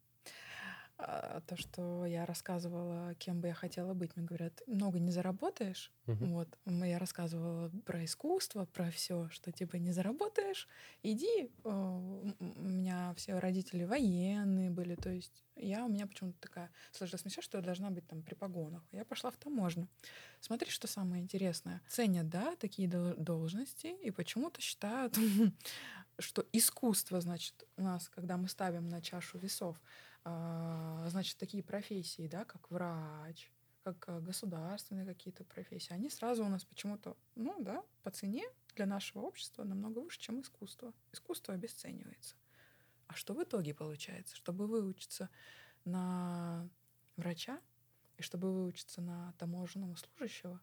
А, 0.99 1.41
то, 1.41 1.55
что 1.55 2.07
я 2.07 2.25
рассказывала, 2.25 3.13
кем 3.15 3.39
бы 3.39 3.49
я 3.49 3.53
хотела 3.53 3.93
быть, 3.93 4.15
мне 4.15 4.25
говорят, 4.25 4.63
много 4.65 4.97
не 4.97 5.11
заработаешь. 5.11 5.91
Uh-huh. 6.07 6.25
Вот, 6.25 6.57
я 6.65 6.97
рассказывала 6.97 7.69
про 7.85 8.03
искусство, 8.03 8.65
про 8.65 8.89
все, 8.89 9.29
что 9.29 9.51
типа 9.51 9.75
не 9.75 9.91
заработаешь, 9.91 10.67
иди. 11.03 11.51
У 11.63 12.33
меня 12.63 13.13
все 13.15 13.37
родители 13.37 13.83
военные 13.83 14.71
были, 14.71 14.95
то 14.95 15.11
есть 15.11 15.43
я 15.55 15.85
у 15.85 15.89
меня 15.89 16.07
почему-то 16.07 16.39
такая 16.39 16.71
сложилась 16.91 17.25
мечта, 17.25 17.43
что 17.43 17.57
я 17.59 17.63
должна 17.63 17.91
быть 17.91 18.07
там 18.07 18.23
при 18.23 18.33
погонах. 18.33 18.83
Я 18.91 19.05
пошла 19.05 19.29
в 19.29 19.37
таможню. 19.37 19.87
Смотри, 20.39 20.71
что 20.71 20.87
самое 20.87 21.21
интересное. 21.21 21.81
Ценят, 21.87 22.27
да, 22.29 22.55
такие 22.55 22.87
должности, 22.87 23.87
и 24.01 24.09
почему-то 24.09 24.61
считают, 24.61 25.15
что 26.19 26.43
искусство, 26.51 27.21
значит, 27.21 27.67
у 27.77 27.83
нас, 27.83 28.09
когда 28.09 28.37
мы 28.37 28.47
ставим 28.47 28.89
на 28.89 28.99
чашу 28.99 29.37
весов, 29.37 29.77
значит, 31.07 31.37
такие 31.37 31.63
профессии, 31.63 32.27
да, 32.27 32.45
как 32.45 32.69
врач, 32.71 33.51
как 33.83 34.09
э, 34.09 34.19
государственные 34.19 35.05
какие-то 35.05 35.45
профессии, 35.45 35.93
они 35.93 36.09
сразу 36.09 36.43
у 36.43 36.49
нас 36.49 36.65
почему-то, 36.65 37.15
ну 37.35 37.55
да, 37.63 37.83
по 38.03 38.11
цене 38.11 38.43
для 38.75 38.85
нашего 38.85 39.21
общества 39.21 39.63
намного 39.63 39.99
выше, 39.99 40.19
чем 40.19 40.41
искусство. 40.41 40.93
Искусство 41.13 41.53
обесценивается. 41.53 42.35
А 43.07 43.13
что 43.13 43.33
в 43.33 43.41
итоге 43.41 43.73
получается? 43.73 44.35
Чтобы 44.35 44.67
выучиться 44.67 45.29
на 45.85 46.69
врача 47.15 47.61
и 48.17 48.21
чтобы 48.21 48.51
выучиться 48.51 49.01
на 49.01 49.33
таможенного 49.37 49.95
служащего, 49.95 50.59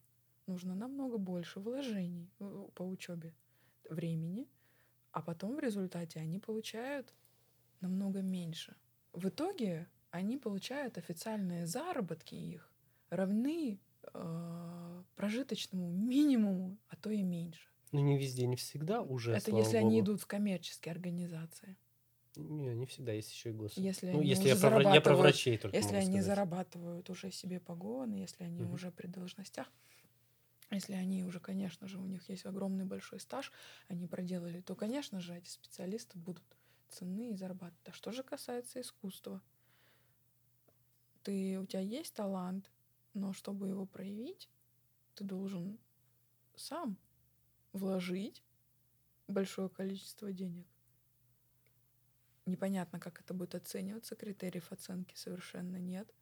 нужно 0.47 0.75
намного 0.75 1.17
больше 1.17 1.61
вложений 1.61 2.31
по 2.75 2.83
учебе 2.83 3.35
времени, 3.89 4.49
а 5.13 5.23
потом 5.23 5.57
в 5.57 5.61
результате 5.61 6.21
они 6.21 6.39
получают 6.39 7.15
намного 7.81 8.21
меньше. 8.21 8.77
В 9.15 9.29
итоге 9.29 9.89
они 10.11 10.37
получают 10.37 10.99
официальные 10.99 11.67
заработки 11.67 12.35
их 12.35 12.71
равны 13.11 13.81
э, 14.13 15.03
прожиточному 15.15 15.91
минимуму, 15.91 16.77
а 16.89 16.97
то 16.97 17.11
и 17.11 17.23
меньше. 17.23 17.69
Ну 17.93 18.01
не 18.01 18.19
везде, 18.19 18.47
не 18.47 18.57
всегда 18.57 19.03
уже. 19.03 19.33
Это 19.33 19.53
если 19.53 19.79
Богу. 19.79 19.87
они 19.87 20.01
идут 20.01 20.21
в 20.21 20.27
коммерческие 20.27 20.93
организации. 20.93 21.77
Не, 22.35 22.75
не 22.75 22.87
всегда, 22.87 23.13
есть 23.13 23.31
еще 23.31 23.51
и 23.51 23.53
гос. 23.53 23.77
Если 23.77 24.11
ну, 24.11 24.21
если 24.21 24.49
я 24.49 24.57
про, 24.57 24.95
я 24.95 25.01
про 25.01 25.15
врачей 25.15 25.57
только 25.57 25.77
Если 25.77 25.95
они 25.95 26.07
сказать. 26.07 26.25
зарабатывают 26.25 27.09
уже 27.09 27.31
себе 27.31 27.61
погоны, 27.61 28.15
если 28.15 28.43
они 28.43 28.65
угу. 28.65 28.75
уже 28.75 28.91
при 28.91 29.07
должностях, 29.07 29.71
если 30.73 30.95
они 30.95 31.23
уже, 31.23 31.39
конечно 31.39 31.87
же, 31.87 31.99
у 32.01 32.05
них 32.07 32.29
есть 32.29 32.45
огромный 32.47 32.85
большой 32.85 33.21
стаж, 33.21 33.53
они 33.87 34.09
проделали, 34.09 34.61
то, 34.61 34.75
конечно 34.75 35.21
же, 35.21 35.37
эти 35.37 35.49
специалисты 35.49 36.19
будут 36.19 36.43
цены 36.95 37.31
и 37.31 37.35
зарабатывать. 37.35 37.89
А 37.89 37.93
что 37.93 38.13
же 38.13 38.23
касается 38.23 38.81
искусства? 38.81 39.43
Ты, 41.23 41.59
у 41.59 41.67
тебя 41.67 41.81
есть 41.81 42.15
талант, 42.15 42.71
но 43.15 43.33
чтобы 43.33 43.69
его 43.69 43.87
проявить, 43.87 44.49
ты 45.15 45.25
должен 45.25 45.79
сам 46.55 46.97
вложить 47.73 48.43
большое 49.27 49.69
количество 49.69 50.33
денег. 50.33 50.67
Непонятно, 52.47 53.01
как 53.01 53.21
это 53.21 53.33
будет 53.33 53.55
оцениваться, 53.55 54.17
критериев 54.17 54.71
оценки 54.71 55.15
совершенно 55.17 55.77
нет. 55.77 56.13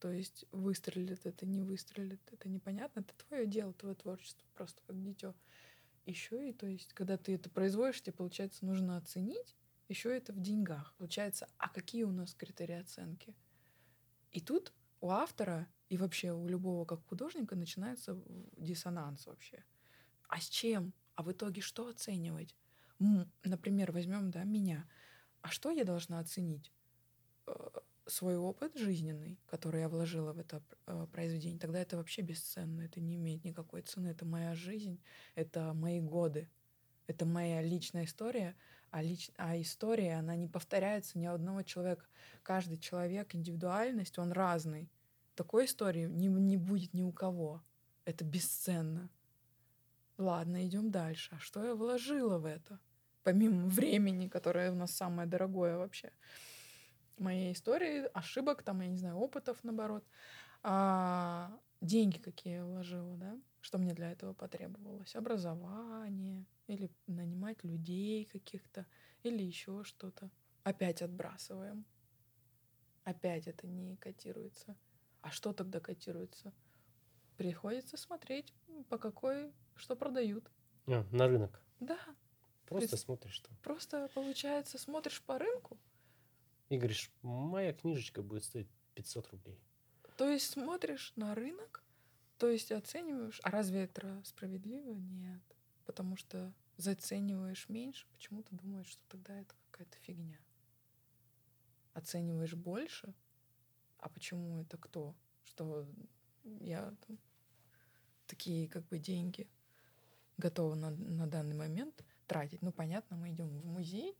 То 0.00 0.10
есть 0.10 0.44
выстрелит 0.50 1.24
это, 1.24 1.46
не 1.46 1.62
выстрелит, 1.62 2.20
это 2.32 2.48
непонятно. 2.48 3.00
Это 3.00 3.14
твое 3.26 3.46
дело, 3.46 3.72
твое 3.72 3.94
творчество, 3.94 4.44
просто 4.54 4.82
как 4.86 5.00
дитё. 5.00 5.34
Еще 6.06 6.50
и, 6.50 6.52
то 6.52 6.66
есть, 6.66 6.92
когда 6.92 7.16
ты 7.16 7.34
это 7.36 7.48
производишь, 7.48 8.02
тебе, 8.02 8.12
получается, 8.12 8.66
нужно 8.66 8.98
оценить, 8.98 9.54
еще 9.88 10.16
это 10.16 10.32
в 10.32 10.40
деньгах. 10.40 10.94
Получается, 10.98 11.48
а 11.58 11.68
какие 11.68 12.04
у 12.04 12.12
нас 12.12 12.34
критерии 12.34 12.80
оценки? 12.80 13.34
И 14.32 14.40
тут 14.40 14.72
у 15.00 15.10
автора 15.10 15.68
и 15.88 15.96
вообще 15.96 16.32
у 16.32 16.48
любого 16.48 16.84
как 16.84 17.04
художника 17.06 17.56
начинается 17.56 18.20
диссонанс 18.56 19.26
вообще. 19.26 19.64
А 20.28 20.40
с 20.40 20.48
чем? 20.48 20.92
А 21.14 21.22
в 21.22 21.30
итоге 21.30 21.60
что 21.60 21.88
оценивать? 21.88 22.56
Например, 23.44 23.92
возьмем 23.92 24.30
да, 24.30 24.44
меня. 24.44 24.88
А 25.42 25.48
что 25.48 25.70
я 25.70 25.84
должна 25.84 26.20
оценить? 26.20 26.72
Э, 27.46 27.52
свой 28.06 28.36
опыт 28.36 28.76
жизненный, 28.76 29.38
который 29.46 29.80
я 29.80 29.88
вложила 29.88 30.32
в 30.32 30.38
это 30.38 30.62
э, 30.86 31.06
произведение, 31.12 31.58
тогда 31.58 31.80
это 31.80 31.96
вообще 31.96 32.22
бесценно, 32.22 32.82
это 32.82 33.00
не 33.00 33.16
имеет 33.16 33.44
никакой 33.44 33.82
цены. 33.82 34.08
Это 34.08 34.24
моя 34.24 34.54
жизнь, 34.54 35.00
это 35.34 35.72
мои 35.74 36.00
годы, 36.00 36.48
это 37.06 37.26
моя 37.26 37.62
личная 37.62 38.04
история, 38.04 38.56
а, 38.90 39.02
лич... 39.02 39.30
а 39.36 39.60
история, 39.60 40.14
она 40.18 40.36
не 40.36 40.48
повторяется 40.48 41.18
ни 41.18 41.26
одного 41.26 41.62
человека. 41.62 42.06
Каждый 42.42 42.78
человек, 42.78 43.34
индивидуальность, 43.34 44.18
он 44.18 44.32
разный. 44.32 44.90
Такой 45.34 45.66
истории 45.66 46.06
не, 46.06 46.28
не 46.28 46.56
будет 46.56 46.94
ни 46.94 47.02
у 47.02 47.12
кого. 47.12 47.62
Это 48.04 48.24
бесценно. 48.24 49.10
Ладно, 50.16 50.64
идем 50.66 50.90
дальше. 50.90 51.34
А 51.34 51.38
что 51.40 51.64
я 51.64 51.74
вложила 51.74 52.38
в 52.38 52.46
это? 52.46 52.78
Помимо 53.24 53.66
времени, 53.68 54.28
которое 54.28 54.70
у 54.70 54.74
нас 54.74 54.94
самое 54.94 55.28
дорогое 55.28 55.76
вообще. 55.76 56.12
моей 57.18 57.52
истории, 57.52 58.08
ошибок, 58.12 58.62
там, 58.62 58.80
я 58.80 58.88
не 58.88 58.96
знаю, 58.96 59.16
опытов, 59.16 59.58
наоборот, 59.64 60.04
а 60.62 61.58
деньги, 61.84 62.18
какие 62.18 62.54
я 62.54 62.64
вложила, 62.64 63.16
да, 63.16 63.40
что 63.60 63.78
мне 63.78 63.92
для 63.94 64.10
этого 64.12 64.32
потребовалось, 64.34 65.14
образование 65.16 66.46
или 66.66 66.90
нанимать 67.06 67.62
людей 67.64 68.24
каких-то, 68.24 68.86
или 69.22 69.42
еще 69.42 69.84
что-то. 69.84 70.30
Опять 70.62 71.02
отбрасываем. 71.02 71.84
Опять 73.04 73.46
это 73.46 73.66
не 73.66 73.96
котируется. 73.96 74.76
А 75.20 75.30
что 75.30 75.52
тогда 75.52 75.80
котируется? 75.80 76.52
Приходится 77.36 77.96
смотреть, 77.96 78.54
по 78.88 78.96
какой, 78.98 79.52
что 79.74 79.96
продают. 79.96 80.50
А, 80.86 81.04
на 81.12 81.26
рынок. 81.28 81.60
Да. 81.80 81.98
Просто 82.66 82.96
Прис- 82.96 83.00
смотришь 83.00 83.40
там. 83.40 83.56
Просто, 83.62 84.08
получается, 84.14 84.78
смотришь 84.78 85.22
по 85.22 85.38
рынку, 85.38 85.78
И 86.70 86.78
говоришь, 86.78 87.10
моя 87.22 87.74
книжечка 87.74 88.22
будет 88.22 88.44
стоить 88.44 88.68
500 88.94 89.28
рублей. 89.28 89.60
То 90.16 90.28
есть 90.28 90.50
смотришь 90.50 91.12
на 91.16 91.34
рынок, 91.34 91.82
то 92.38 92.48
есть 92.48 92.72
оцениваешь. 92.72 93.40
А 93.42 93.50
разве 93.50 93.84
это 93.84 94.22
справедливо? 94.24 94.94
Нет. 94.94 95.42
Потому 95.84 96.16
что 96.16 96.52
зацениваешь 96.76 97.68
меньше, 97.68 98.06
почему 98.12 98.42
ты 98.42 98.54
думаешь, 98.56 98.86
что 98.88 99.02
тогда 99.08 99.38
это 99.38 99.54
какая-то 99.70 99.96
фигня. 99.98 100.38
Оцениваешь 101.92 102.54
больше, 102.54 103.14
а 103.98 104.08
почему 104.08 104.60
это 104.60 104.76
кто? 104.76 105.14
Что 105.44 105.86
я 106.42 106.94
там 107.06 107.18
такие 108.26 108.68
как 108.68 108.86
бы 108.88 108.98
деньги 108.98 109.48
готова 110.36 110.74
на, 110.74 110.90
на 110.90 111.26
данный 111.26 111.54
момент 111.54 112.04
тратить. 112.26 112.62
Ну, 112.62 112.72
понятно, 112.72 113.16
мы 113.16 113.30
идем 113.30 113.48
в 113.48 113.66
музей, 113.66 114.16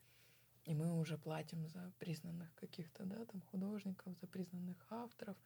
и 0.64 0.74
мы 0.74 0.92
уже 0.98 1.18
платим 1.18 1.66
за 1.68 1.92
признанных 1.98 2.54
каких-то, 2.54 3.04
да, 3.04 3.24
там 3.24 3.40
художников, 3.42 4.16
за 4.20 4.26
признанных 4.26 4.86
авторов. 4.90 5.36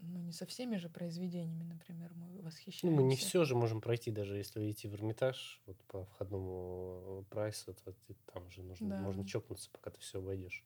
Ну, 0.00 0.20
не 0.20 0.32
со 0.32 0.46
всеми 0.46 0.76
же 0.76 0.88
произведениями, 0.88 1.64
например, 1.64 2.12
мы 2.14 2.40
восхищаемся. 2.42 2.86
Ну, 2.86 2.92
мы 2.92 3.02
не 3.02 3.16
все 3.16 3.44
же 3.44 3.54
можем 3.54 3.80
пройти, 3.80 4.10
даже 4.10 4.36
если 4.36 4.70
идти 4.70 4.88
в 4.88 4.94
Эрмитаж, 4.94 5.60
вот 5.66 5.76
по 5.84 6.04
входному 6.06 7.24
прайсу, 7.30 7.74
то 7.74 7.92
ты- 7.92 8.16
там 8.32 8.50
же 8.50 8.62
нужно, 8.62 8.88
Да. 8.88 8.98
можно 9.00 9.26
чокнуться, 9.26 9.70
пока 9.70 9.90
ты 9.90 10.00
все 10.00 10.18
обойдешь. 10.18 10.64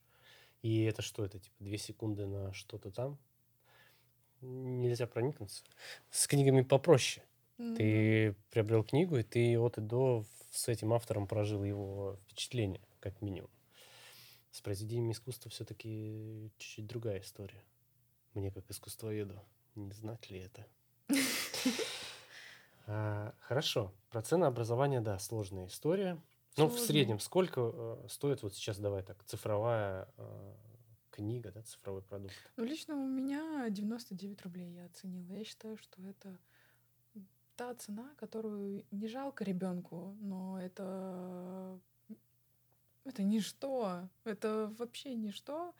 И 0.62 0.83
это 0.85 1.03
что, 1.03 1.25
это 1.25 1.39
типа 1.39 1.57
две 1.61 1.79
секунды 1.79 2.27
на 2.27 2.53
что-то 2.53 2.91
там? 2.91 3.19
Нельзя 4.41 5.07
проникнуться. 5.07 5.65
С 6.11 6.27
книгами 6.27 6.62
попроще. 6.62 7.25
М, 7.59 7.75
Ты 7.75 8.37
приобрел 8.51 8.85
книгу, 8.85 9.17
и 9.17 9.23
ты 9.23 9.59
от 9.59 9.79
и 9.79 9.81
до 9.81 10.25
с 10.51 10.69
этим 10.69 10.93
автором 10.93 11.27
прожил 11.27 11.65
его 11.65 12.19
впечатление, 12.27 12.83
как 13.01 13.21
минимум. 13.23 13.51
С 14.51 14.61
произведениями 14.62 15.12
искусства 15.12 15.51
все-таки 15.51 16.51
чуть-чуть 16.59 16.87
другая 16.87 17.21
история. 17.21 17.62
Мне, 18.37 18.51
как 18.51 18.70
искусствоведу, 18.70 19.42
не 19.75 19.92
знать 19.92 20.31
ли 20.31 20.40
это? 20.40 20.66
А, 22.88 23.35
Хорошо. 23.40 23.92
Про 24.11 24.22
ценообразование, 24.22 25.01
да, 25.01 25.18
сложная 25.18 25.66
история. 25.66 26.22
Ну, 26.57 26.66
в 26.66 26.68
Сложная. 26.68 26.87
среднем 26.87 27.18
сколько 27.18 27.72
э, 27.75 28.07
стоит, 28.09 28.44
вот 28.44 28.55
сейчас 28.55 28.79
давай 28.79 29.03
так, 29.03 29.25
цифровая 29.25 30.09
э, 30.16 30.55
книга, 31.11 31.51
да, 31.51 31.62
цифровой 31.62 32.03
продукт? 32.03 32.35
Ну, 32.57 32.64
лично 32.64 32.94
у 32.94 33.09
меня 33.09 33.68
99 33.70 34.42
рублей 34.42 34.70
я 34.75 34.85
оценила. 34.85 35.33
Я 35.33 35.44
считаю, 35.44 35.77
что 35.79 36.01
это 36.03 36.38
та 37.57 37.75
цена, 37.75 38.14
которую 38.18 38.85
не 38.92 39.09
жалко 39.09 39.42
ребенку, 39.42 40.14
но 40.20 40.61
это 40.61 41.81
это 43.03 43.25
ничто, 43.25 44.09
это 44.22 44.72
вообще 44.79 45.16
ничто. 45.16 45.75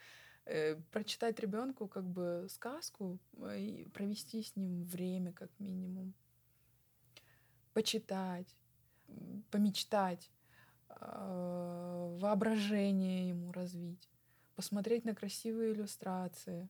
Э, 0.47 0.77
Прочитать 0.93 1.41
ребенку 1.41 1.89
как 1.89 2.05
бы 2.05 2.47
сказку 2.49 3.19
э, 3.39 3.59
и 3.59 3.89
провести 3.89 4.43
с 4.43 4.55
ним 4.55 4.85
время 4.85 5.33
как 5.33 5.51
минимум, 5.59 6.15
почитать, 7.73 8.55
помечтать, 9.51 10.31
а, 10.89 12.17
воображение 12.19 13.29
ему 13.29 13.53
развить, 13.53 14.09
посмотреть 14.55 15.05
на 15.05 15.15
красивые 15.15 15.73
иллюстрации, 15.73 16.69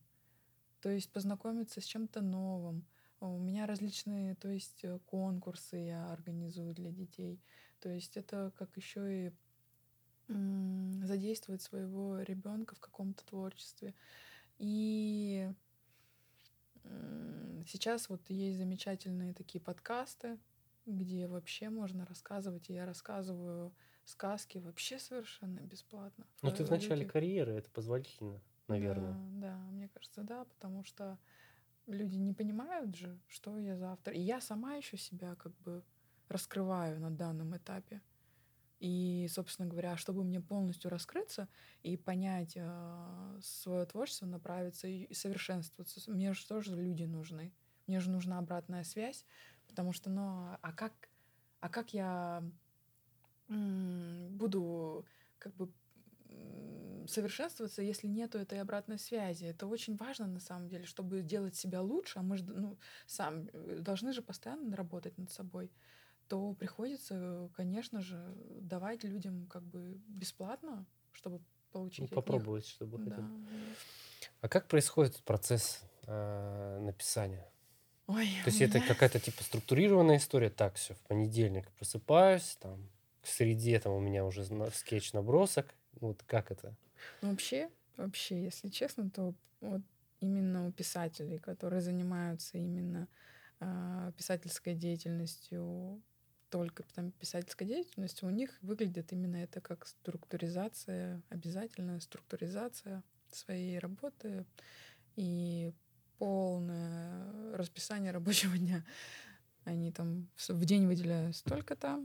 то 0.80 0.88
есть 0.88 1.12
познакомиться 1.12 1.80
с 1.80 1.84
чем-то 1.84 2.22
новым. 2.22 2.86
У 3.20 3.38
меня 3.38 3.66
различные, 3.66 4.34
то 4.34 4.48
есть 4.48 4.84
э, 4.84 4.98
конкурсы 5.06 5.76
я 5.76 6.10
организую 6.10 6.74
для 6.74 6.90
детей. 6.90 7.40
То 7.80 7.88
есть 7.88 8.16
это 8.16 8.52
как 8.56 8.76
еще 8.76 9.26
и 9.26 9.32
задействовать 10.28 11.62
своего 11.62 12.20
ребенка 12.20 12.74
в 12.74 12.80
каком-то 12.80 13.24
творчестве. 13.24 13.94
И 14.58 15.50
сейчас 17.66 18.08
вот 18.08 18.28
есть 18.28 18.58
замечательные 18.58 19.34
такие 19.34 19.60
подкасты, 19.60 20.38
где 20.86 21.26
вообще 21.26 21.68
можно 21.68 22.06
рассказывать. 22.06 22.70
И 22.70 22.74
я 22.74 22.86
рассказываю 22.86 23.74
сказки 24.04 24.58
вообще 24.58 24.98
совершенно 24.98 25.60
бесплатно. 25.60 26.26
Ну, 26.42 26.52
ты 26.52 26.64
в 26.64 26.70
начале 26.70 27.04
карьеры, 27.04 27.52
это 27.54 27.70
позволительно, 27.70 28.40
наверное. 28.68 29.12
да, 29.12 29.48
да, 29.48 29.56
мне 29.70 29.88
кажется, 29.88 30.22
да, 30.22 30.44
потому 30.44 30.84
что 30.84 31.18
люди 31.86 32.16
не 32.16 32.32
понимают 32.32 32.94
же, 32.94 33.18
что 33.26 33.58
я 33.58 33.76
за 33.76 33.92
автор. 33.92 34.14
И 34.14 34.20
я 34.20 34.40
сама 34.40 34.74
еще 34.74 34.96
себя 34.96 35.34
как 35.36 35.56
бы 35.58 35.82
раскрываю 36.28 37.00
на 37.00 37.10
данном 37.10 37.56
этапе. 37.56 38.00
И, 38.78 39.26
собственно 39.30 39.68
говоря, 39.68 39.96
чтобы 39.96 40.22
мне 40.22 40.40
полностью 40.40 40.90
раскрыться 40.90 41.48
и 41.82 41.96
понять 41.96 42.58
свое 43.42 43.86
творчество, 43.86 44.26
направиться 44.26 44.86
и 44.86 45.12
совершенствоваться, 45.14 46.10
мне 46.10 46.32
же 46.34 46.46
тоже 46.46 46.76
люди 46.76 47.04
нужны. 47.04 47.52
Мне 47.86 48.00
же 48.00 48.10
нужна 48.10 48.38
обратная 48.38 48.84
связь, 48.84 49.24
потому 49.66 49.92
что, 49.92 50.10
ну, 50.10 50.58
а 50.60 50.72
как, 50.72 51.08
а 51.60 51.68
как 51.68 51.94
я 51.94 52.42
буду 53.48 55.06
как 55.38 55.54
бы 55.54 55.70
совершенствоваться, 57.08 57.82
если 57.82 58.06
нету 58.06 58.38
этой 58.38 58.60
обратной 58.60 58.98
связи. 58.98 59.44
Это 59.44 59.66
очень 59.66 59.96
важно 59.96 60.26
на 60.26 60.40
самом 60.40 60.68
деле, 60.68 60.84
чтобы 60.86 61.22
делать 61.22 61.54
себя 61.54 61.80
лучше, 61.80 62.18
а 62.18 62.22
мы 62.22 62.36
же 62.36 62.44
ну, 62.44 62.78
сам 63.06 63.48
э, 63.52 63.78
должны 63.80 64.12
же 64.12 64.22
постоянно 64.22 64.76
работать 64.76 65.16
над 65.18 65.30
собой 65.30 65.70
то 66.28 66.54
приходится, 66.54 67.50
конечно 67.54 68.00
же, 68.00 68.34
давать 68.60 69.04
людям 69.04 69.46
как 69.48 69.62
бы 69.62 70.00
бесплатно, 70.08 70.86
чтобы 71.12 71.40
получить 71.72 72.00
Ну, 72.00 72.04
от 72.06 72.10
них. 72.10 72.16
попробовать, 72.16 72.66
чтобы 72.66 72.98
Да. 72.98 73.30
А 74.40 74.48
как 74.48 74.68
происходит 74.68 75.16
процесс 75.24 75.82
э, 76.06 76.78
написания? 76.80 77.48
Ой, 78.06 78.26
То 78.44 78.50
есть 78.50 78.60
у 78.60 78.64
это 78.64 78.78
меня- 78.78 78.86
какая-то 78.88 79.18
типа 79.18 79.42
структурированная 79.42 80.18
история. 80.18 80.50
Так, 80.50 80.74
все, 80.76 80.94
в 80.94 81.00
понедельник 81.00 81.70
просыпаюсь, 81.72 82.56
там 82.60 82.88
к 83.22 83.26
среде 83.26 83.80
там 83.80 83.92
у 83.92 84.00
меня 84.00 84.24
уже 84.24 84.44
скетч 84.72 85.12
набросок. 85.12 85.74
Вот 86.00 86.22
как 86.22 86.50
это? 86.52 86.76
Ну, 87.22 87.30
вообще, 87.30 87.68
вообще, 87.96 88.44
если 88.44 88.68
честно, 88.68 89.10
то 89.10 89.34
вот 89.60 89.82
именно 90.20 90.66
у 90.68 90.72
писателей, 90.72 91.38
которые 91.38 91.80
занимаются 91.80 92.58
именно 92.58 93.08
а, 93.58 94.12
писательской 94.12 94.74
деятельностью, 94.74 96.00
только 96.56 96.84
там 96.94 97.10
писательской 97.10 97.66
деятельностью, 97.66 98.26
у 98.26 98.30
них 98.30 98.50
выглядит 98.62 99.12
именно 99.12 99.36
это 99.36 99.60
как 99.60 99.86
структуризация, 99.86 101.20
обязательная 101.28 102.00
структуризация 102.00 103.02
своей 103.30 103.78
работы 103.78 104.46
и 105.16 105.74
полное 106.16 107.54
расписание 107.54 108.10
рабочего 108.18 108.56
дня. 108.56 108.86
Они 109.64 109.92
там 109.92 110.28
в 110.48 110.64
день 110.64 110.86
выделяют 110.86 111.36
столько-то, 111.36 112.02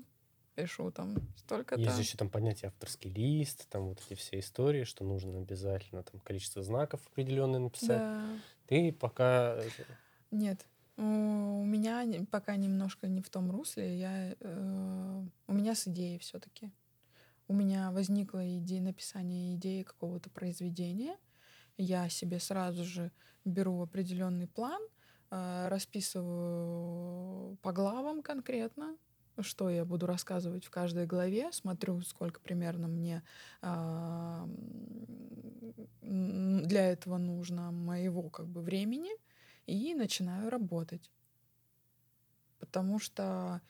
пишу 0.55 0.91
там 0.91 1.15
столько-то. 1.37 1.79
Есть 1.79 1.99
еще 1.99 2.17
там 2.17 2.29
понятие 2.29 2.67
авторский 2.67 3.09
лист, 3.09 3.69
там 3.69 3.87
вот 3.87 4.01
эти 4.05 4.19
все 4.19 4.39
истории, 4.39 4.83
что 4.83 5.05
нужно 5.05 5.37
обязательно 5.37 6.03
там 6.03 6.19
количество 6.19 6.61
знаков 6.61 6.99
определенное 7.07 7.61
написать. 7.61 7.99
Да. 7.99 8.27
Ты 8.67 8.91
пока 8.91 9.55
э, 9.55 9.69
Нет, 10.31 10.65
у 10.97 11.63
меня 11.65 12.05
пока 12.29 12.55
немножко 12.55 13.07
не 13.07 13.21
в 13.21 13.29
том 13.29 13.51
русле. 13.51 13.97
Я, 13.97 14.35
э, 14.39 15.23
у 15.47 15.53
меня 15.53 15.75
с 15.75 15.87
идеей 15.87 16.19
все-таки. 16.19 16.71
У 17.47 17.53
меня 17.53 17.91
возникла 17.91 18.57
идея 18.59 18.81
написания 18.81 19.55
идеи 19.55 19.83
какого-то 19.83 20.29
произведения. 20.29 21.17
Я 21.77 22.09
себе 22.09 22.39
сразу 22.39 22.83
же 22.85 23.11
беру 23.45 23.81
определенный 23.81 24.47
план, 24.47 24.81
э, 25.31 25.67
расписываю 25.69 27.57
по 27.61 27.71
главам 27.73 28.21
конкретно, 28.21 28.95
что 29.39 29.69
я 29.69 29.85
буду 29.85 30.05
рассказывать 30.05 30.65
в 30.65 30.69
каждой 30.69 31.05
главе, 31.07 31.51
смотрю, 31.51 32.01
сколько 32.01 32.39
примерно 32.41 32.87
мне 32.87 33.23
м, 33.61 34.55
для 36.63 36.91
этого 36.91 37.17
нужно 37.17 37.71
моего 37.71 38.29
как 38.29 38.47
бы 38.47 38.61
времени, 38.61 39.11
и 39.71 39.93
начинаю 39.95 40.49
работать. 40.49 41.11
Потому 42.59 42.99
что 42.99 43.61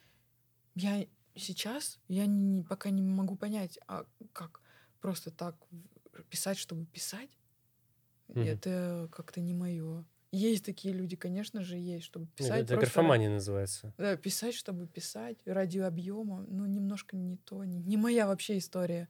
я 0.74 1.06
сейчас, 1.34 1.98
я 2.08 2.26
не, 2.26 2.62
пока 2.62 2.90
не 2.90 3.02
могу 3.02 3.36
понять, 3.36 3.78
а 3.86 4.06
как 4.32 4.60
просто 5.00 5.30
так 5.30 5.56
писать, 6.28 6.58
чтобы 6.58 6.86
писать, 6.86 7.30
Мгм. 8.28 8.42
это 8.42 9.08
как-то 9.12 9.40
не 9.40 9.54
мое. 9.54 10.04
Есть 10.30 10.64
такие 10.64 10.94
люди, 10.94 11.16
конечно 11.16 11.62
же, 11.62 11.76
есть, 11.76 12.06
чтобы 12.06 12.26
писать. 12.26 12.62
Это 12.62 12.74
просто 12.74 12.92
графомания 12.92 13.30
называется. 13.30 13.92
Да, 13.98 14.16
писать, 14.16 14.54
чтобы 14.54 14.86
писать, 14.86 15.38
ради 15.44 15.78
объема, 15.78 16.44
ну, 16.48 16.66
немножко 16.66 17.16
не 17.16 17.36
то, 17.36 17.64
не, 17.64 17.78
не 17.78 17.96
моя 17.96 18.26
вообще 18.26 18.58
история. 18.58 19.08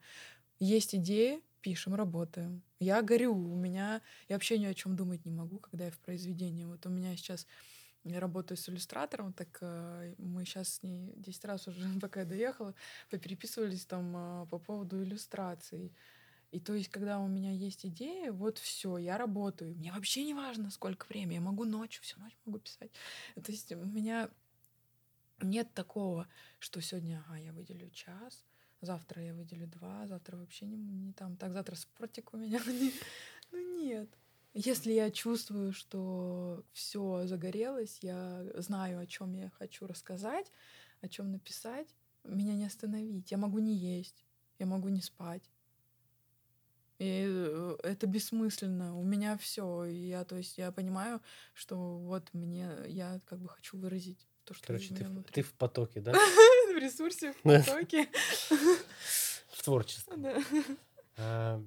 Есть 0.59 0.95
идеи, 0.97 1.43
пишем, 1.63 1.95
работаем. 1.95 2.63
Я 2.81 3.01
горю, 3.03 3.35
у 3.35 3.57
меня, 3.57 4.03
я 4.29 4.37
вообще 4.37 4.59
ни 4.59 4.67
о 4.67 4.75
чем 4.75 4.97
думать 4.97 5.25
не 5.25 5.31
могу, 5.31 5.59
когда 5.59 5.87
я 5.87 5.91
в 5.91 5.99
произведении. 5.99 6.65
Вот 6.65 6.85
у 6.87 6.91
меня 6.91 7.17
сейчас, 7.17 7.47
я 8.05 8.21
работаю 8.21 8.59
с 8.59 8.69
иллюстратором, 8.69 9.33
так 9.33 9.59
э, 9.61 10.15
мы 10.19 10.45
сейчас 10.45 10.75
с 10.75 10.83
ней 10.83 11.15
10 11.17 11.45
раз 11.45 11.69
уже, 11.69 11.89
пока 12.01 12.21
я 12.21 12.27
доехала, 12.27 12.75
попереписывались 13.11 13.87
там 13.87 14.15
э, 14.17 14.47
по 14.47 14.59
поводу 14.59 15.03
иллюстраций. 15.03 15.93
И 16.51 16.61
то 16.61 16.75
есть, 16.75 16.91
когда 16.91 17.19
у 17.19 17.29
меня 17.29 17.51
есть 17.51 17.87
идея, 17.87 18.31
вот 18.31 18.59
все, 18.59 18.99
я 18.99 19.17
работаю. 19.17 19.75
Мне 19.75 19.91
вообще 19.91 20.23
не 20.23 20.35
важно, 20.35 20.71
сколько 20.71 21.07
времени. 21.09 21.37
Я 21.37 21.41
могу 21.41 21.65
ночью, 21.65 22.03
всю 22.03 22.21
ночь 22.21 22.37
могу 22.45 22.59
писать. 22.59 22.91
То 23.43 23.51
есть 23.51 23.73
у 23.73 23.87
меня 23.87 24.29
нет 25.41 25.73
такого, 25.73 26.29
что 26.59 26.83
сегодня, 26.83 27.25
ага, 27.27 27.39
я 27.39 27.53
выделю 27.53 27.89
час, 27.91 28.45
завтра 28.83 29.23
я 29.23 29.33
выделю 29.35 29.67
два, 29.67 30.07
завтра 30.07 30.37
вообще 30.37 30.67
не, 30.67 30.77
не 30.77 31.13
там, 31.13 31.37
так, 31.37 31.53
завтра 31.53 31.75
спортик 31.77 32.35
у 32.35 32.37
меня. 32.37 32.61
Ну 33.55 33.83
нет. 33.83 34.09
Если 34.55 34.93
я 34.93 35.11
чувствую, 35.11 35.73
что 35.73 36.65
все 36.73 37.27
загорелось, 37.27 37.99
я 38.03 38.45
знаю, 38.57 38.99
о 39.01 39.07
чем 39.07 39.35
я 39.35 39.51
хочу 39.51 39.87
рассказать, 39.87 40.51
о 41.03 41.09
чем 41.09 41.31
написать, 41.33 41.95
меня 42.25 42.55
не 42.55 42.65
остановить. 42.67 43.31
Я 43.31 43.37
могу 43.37 43.59
не 43.59 43.75
есть, 43.75 44.25
я 44.59 44.67
могу 44.67 44.89
не 44.89 45.01
спать. 45.03 45.43
И 46.99 47.25
э, 47.27 47.77
это 47.83 48.07
бессмысленно. 48.07 48.97
У 48.97 49.03
меня 49.03 49.37
все. 49.37 49.85
Я, 49.85 50.25
то 50.25 50.37
есть, 50.37 50.57
я 50.57 50.71
понимаю, 50.71 51.21
что 51.53 51.99
вот 51.99 52.33
мне 52.33 52.71
я 52.87 53.21
как 53.27 53.41
бы 53.41 53.49
хочу 53.49 53.77
выразить 53.77 54.27
то, 54.45 54.55
что 54.55 54.67
Короче, 54.67 54.95
ты, 54.95 55.05
в- 55.05 55.23
ты 55.25 55.43
в 55.43 55.53
потоке, 55.55 56.01
да? 56.01 56.13
ресурсе, 56.83 57.33
в 57.33 57.43
потоке. 57.43 58.09
В 59.49 59.63
творчестве. 59.63 60.45
А, 61.17 61.63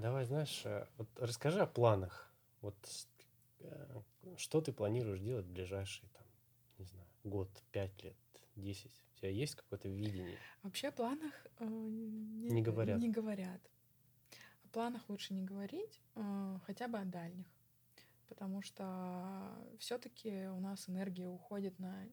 Давай, 0.00 0.24
знаешь, 0.24 0.62
э, 0.64 0.86
вот 0.96 1.08
расскажи 1.18 1.60
о 1.60 1.66
планах. 1.66 2.30
Вот 2.62 2.74
э, 3.60 4.00
что 4.36 4.60
ты 4.60 4.72
планируешь 4.72 5.20
делать 5.20 5.46
в 5.46 5.52
ближайшие, 5.52 6.08
там, 6.14 6.26
не 6.78 6.84
знаю, 6.86 7.06
год, 7.24 7.48
пять 7.72 8.02
лет, 8.02 8.16
десять? 8.56 8.92
У 9.14 9.20
тебя 9.20 9.30
есть 9.30 9.54
какое-то 9.54 9.88
видение? 9.88 10.38
Вообще 10.62 10.88
о 10.88 10.92
планах 10.92 11.32
э, 11.58 11.66
не, 11.66 12.48
Не 12.50 12.62
говорят. 12.62 12.98
Не 12.98 13.10
говорят. 13.10 13.60
О 14.64 14.68
планах 14.68 15.02
лучше 15.08 15.34
не 15.34 15.42
говорить, 15.42 16.00
э, 16.14 16.58
хотя 16.66 16.88
бы 16.88 16.98
о 16.98 17.04
дальних. 17.04 17.46
Потому 18.28 18.62
что 18.62 19.54
все-таки 19.78 20.46
у 20.46 20.60
нас 20.60 20.88
энергия 20.88 21.28
уходит 21.28 21.78
на 21.78 22.08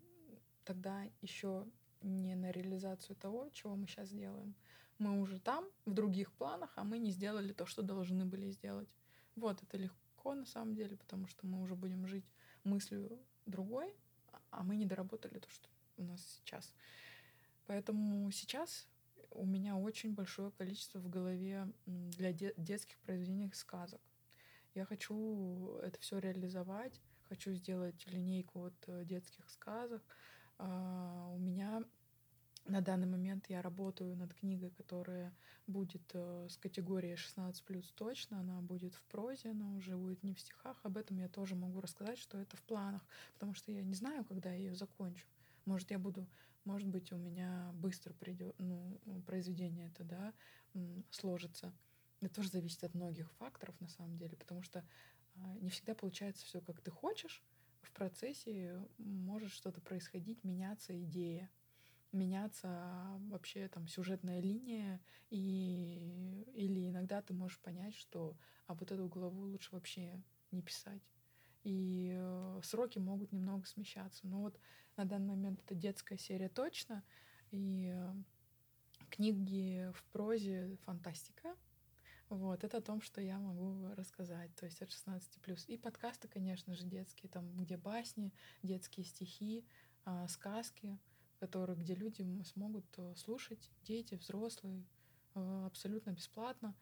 тогда 0.65 1.07
еще 1.21 1.65
не 2.01 2.35
на 2.35 2.51
реализацию 2.51 3.15
того, 3.15 3.49
чего 3.51 3.75
мы 3.75 3.87
сейчас 3.87 4.09
делаем. 4.09 4.55
Мы 4.97 5.19
уже 5.19 5.39
там, 5.39 5.65
в 5.85 5.93
других 5.93 6.31
планах, 6.33 6.71
а 6.75 6.83
мы 6.83 6.99
не 6.99 7.11
сделали 7.11 7.53
то, 7.53 7.65
что 7.65 7.81
должны 7.81 8.25
были 8.25 8.49
сделать. 8.51 8.89
Вот, 9.35 9.61
это 9.63 9.77
легко 9.77 10.33
на 10.33 10.45
самом 10.45 10.75
деле, 10.75 10.97
потому 10.97 11.27
что 11.27 11.47
мы 11.47 11.61
уже 11.61 11.75
будем 11.75 12.05
жить 12.05 12.25
мыслью 12.63 13.19
другой, 13.45 13.95
а- 14.51 14.63
мы 14.63 14.75
не 14.75 14.85
доработали 14.85 15.39
то, 15.39 15.49
что 15.49 15.69
у 15.97 16.03
нас 16.03 16.21
сейчас. 16.25 16.73
Поэтому 17.65 18.29
сейчас 18.31 18.87
у 19.31 19.45
меня 19.45 19.77
очень 19.77 20.13
большое 20.13 20.51
количество 20.51 20.99
в 20.99 21.09
голове 21.09 21.71
для 21.85 22.33
де- 22.33 22.53
детских 22.57 22.97
произведений 22.99 23.51
сказок. 23.53 24.01
Я 24.75 24.85
хочу 24.85 25.77
это 25.83 25.99
все 25.99 26.19
реализовать, 26.19 26.99
хочу 27.27 27.53
сделать 27.53 28.05
линейку 28.07 28.59
вот 28.59 28.73
э, 28.87 29.05
детских 29.05 29.49
сказок. 29.49 30.03
А, 30.59 31.31
У 31.33 31.39
меня 31.39 31.83
на 32.65 32.81
данный 32.81 33.07
момент 33.07 33.49
я 33.49 33.61
работаю 33.61 34.15
над 34.15 34.33
книгой, 34.33 34.69
которая 34.69 35.33
будет 35.65 36.03
э, 36.13 36.47
с 36.49 36.57
категорией 36.57 37.15
16 37.15 37.63
плюс 37.63 37.91
точно, 37.95 38.41
она 38.41 38.61
будет 38.61 38.93
в 38.93 39.01
прозе, 39.03 39.51
она 39.51 39.73
уже 39.73 39.97
будет 39.97 40.21
не 40.23 40.33
в 40.33 40.39
стихах. 40.39 40.79
Об 40.83 40.97
этом 40.97 41.17
я 41.17 41.29
тоже 41.29 41.55
могу 41.55 41.81
рассказать, 41.81 42.19
что 42.19 42.37
это 42.37 42.57
в 42.57 42.61
планах, 42.63 43.01
потому 43.33 43.53
что 43.53 43.71
я 43.71 43.81
не 43.81 43.93
знаю, 43.93 44.23
когда 44.25 44.51
я 44.51 44.57
ее 44.57 44.75
закончу. 44.75 45.25
Может, 45.65 45.91
я 45.91 45.99
буду, 45.99 46.27
может 46.65 46.87
быть, 46.87 47.11
у 47.11 47.17
меня 47.17 47.71
быстро 47.75 48.13
придет, 48.13 48.55
ну, 48.59 48.99
произведение 49.25 49.87
это, 49.87 50.03
да, 50.03 50.33
сложится. 51.09 51.73
Это 52.21 52.35
тоже 52.35 52.49
зависит 52.49 52.83
от 52.83 52.93
многих 52.93 53.31
факторов, 53.33 53.79
на 53.79 53.87
самом 53.87 54.17
деле, 54.17 54.35
потому 54.35 54.61
что 54.61 54.85
а, 55.35 55.55
не 55.61 55.69
всегда 55.69 55.95
получается 55.95 56.45
все, 56.45 56.59
как 56.61 56.81
ты 56.81 56.91
хочешь. 56.91 57.41
В 57.81 57.91
процессе 57.91 58.81
может 58.97 59.51
что-то 59.51 59.81
происходить, 59.81 60.43
меняться 60.43 60.97
идея, 61.03 61.49
меняться 62.11 63.19
вообще 63.29 63.67
там 63.67 63.87
сюжетная 63.87 64.39
линия, 64.39 64.99
и, 65.29 66.45
или 66.55 66.89
иногда 66.89 67.21
ты 67.21 67.33
можешь 67.33 67.59
понять, 67.59 67.95
что 67.95 68.35
а 68.67 68.73
вот 68.75 68.91
эту 68.91 69.07
главу 69.07 69.41
лучше 69.45 69.69
вообще 69.71 70.21
не 70.51 70.61
писать. 70.61 71.01
И 71.63 72.11
э, 72.13 72.61
сроки 72.63 72.99
могут 72.99 73.31
немного 73.31 73.65
смещаться. 73.65 74.27
Но 74.27 74.41
вот 74.41 74.59
на 74.95 75.05
данный 75.05 75.29
момент 75.29 75.61
это 75.65 75.75
детская 75.75 76.17
серия 76.17 76.49
точно, 76.49 77.03
и 77.51 77.91
э, 77.93 78.13
книги 79.09 79.91
в 79.93 80.03
прозе 80.11 80.77
фантастика. 80.85 81.55
Вот, 82.29 82.63
это 82.63 82.77
о 82.77 82.81
том, 82.81 83.01
что 83.01 83.21
я 83.21 83.39
могу 83.39 83.87
рассказать, 83.95 84.55
то 84.55 84.65
есть 84.65 84.81
от 84.83 84.91
16 84.91 85.41
плюс. 85.41 85.67
И 85.67 85.77
подкасты, 85.77 86.27
конечно 86.27 86.75
же, 86.75 86.85
детские, 86.85 87.29
там, 87.29 87.57
где 87.57 87.75
басни, 87.75 88.31
детские 88.61 89.03
стихи, 89.05 89.65
а, 90.05 90.27
сказки, 90.27 90.99
которые, 91.39 91.75
где 91.75 91.95
люди 91.95 92.43
смогут 92.43 92.85
э, 92.97 93.15
слушать, 93.15 93.71
дети, 93.83 94.15
взрослые, 94.15 94.85
э, 95.35 95.63
абсолютно 95.65 96.11
бесплатно. 96.11 96.75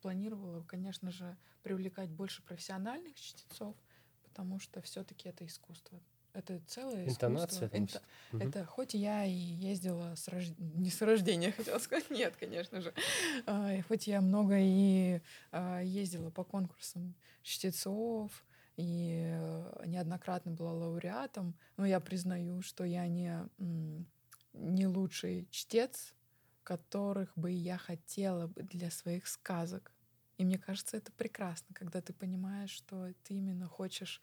Планировала, 0.00 0.62
конечно 0.64 1.10
же, 1.10 1.36
привлекать 1.62 2.10
больше 2.10 2.42
профессиональных 2.42 3.16
чтецов, 3.18 3.76
потому 4.22 4.58
что 4.58 4.80
все-таки 4.82 5.28
это 5.28 5.44
искусство. 5.44 6.00
Это 6.38 6.60
целое 6.68 7.08
Интонация 7.08 7.66
искусство. 7.66 7.68
там 7.68 7.88
с- 7.88 8.02
Мгм. 8.32 8.48
это 8.48 8.64
хоть 8.64 8.94
я 8.94 9.24
и 9.24 9.32
ездила 9.32 10.14
с 10.14 10.28
рож... 10.28 10.44
не 10.58 10.88
с 10.90 11.02
рождения, 11.02 11.50
хотела 11.56 11.78
сказать, 11.78 12.10
нет, 12.10 12.36
конечно 12.36 12.80
же. 12.80 12.94
А, 13.46 13.82
хоть 13.82 14.06
я 14.06 14.20
много 14.20 14.54
и 14.56 15.20
а, 15.50 15.80
ездила 15.80 16.30
по 16.30 16.44
конкурсам 16.44 17.14
чтецов, 17.42 18.44
и 18.76 19.24
э, 19.28 19.82
неоднократно 19.86 20.52
была 20.52 20.72
лауреатом, 20.72 21.58
но 21.76 21.84
я 21.84 21.98
признаю, 21.98 22.62
что 22.62 22.84
я 22.84 23.08
не, 23.08 23.48
не 24.52 24.86
лучший 24.86 25.48
чтец, 25.50 26.14
которых 26.62 27.32
бы 27.36 27.50
я 27.50 27.76
хотела 27.76 28.46
бы 28.46 28.62
для 28.62 28.92
своих 28.92 29.26
сказок. 29.26 29.92
И 30.36 30.44
мне 30.44 30.58
кажется, 30.58 30.96
это 30.96 31.10
прекрасно, 31.10 31.74
когда 31.74 32.00
ты 32.00 32.12
понимаешь, 32.12 32.70
что 32.70 33.12
ты 33.24 33.34
именно 33.34 33.66
хочешь 33.66 34.22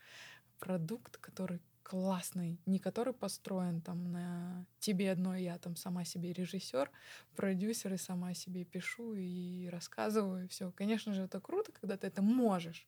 продукт, 0.60 1.17
который 1.17 1.60
классный, 1.85 2.59
не 2.65 2.79
который 2.79 3.13
построен 3.13 3.79
там 3.79 4.11
на 4.11 4.65
тебе 4.79 5.11
одной, 5.11 5.43
я 5.43 5.59
там 5.59 5.75
сама 5.75 6.03
себе 6.03 6.33
режиссер, 6.33 6.89
продюсер 7.35 7.93
и 7.93 7.97
сама 7.97 8.33
себе 8.33 8.65
пишу 8.65 9.13
и 9.13 9.67
рассказываю, 9.67 10.49
все. 10.49 10.71
Конечно 10.71 11.13
же, 11.13 11.21
это 11.21 11.39
круто, 11.39 11.71
когда 11.71 11.95
ты 11.95 12.07
это 12.07 12.23
можешь. 12.23 12.87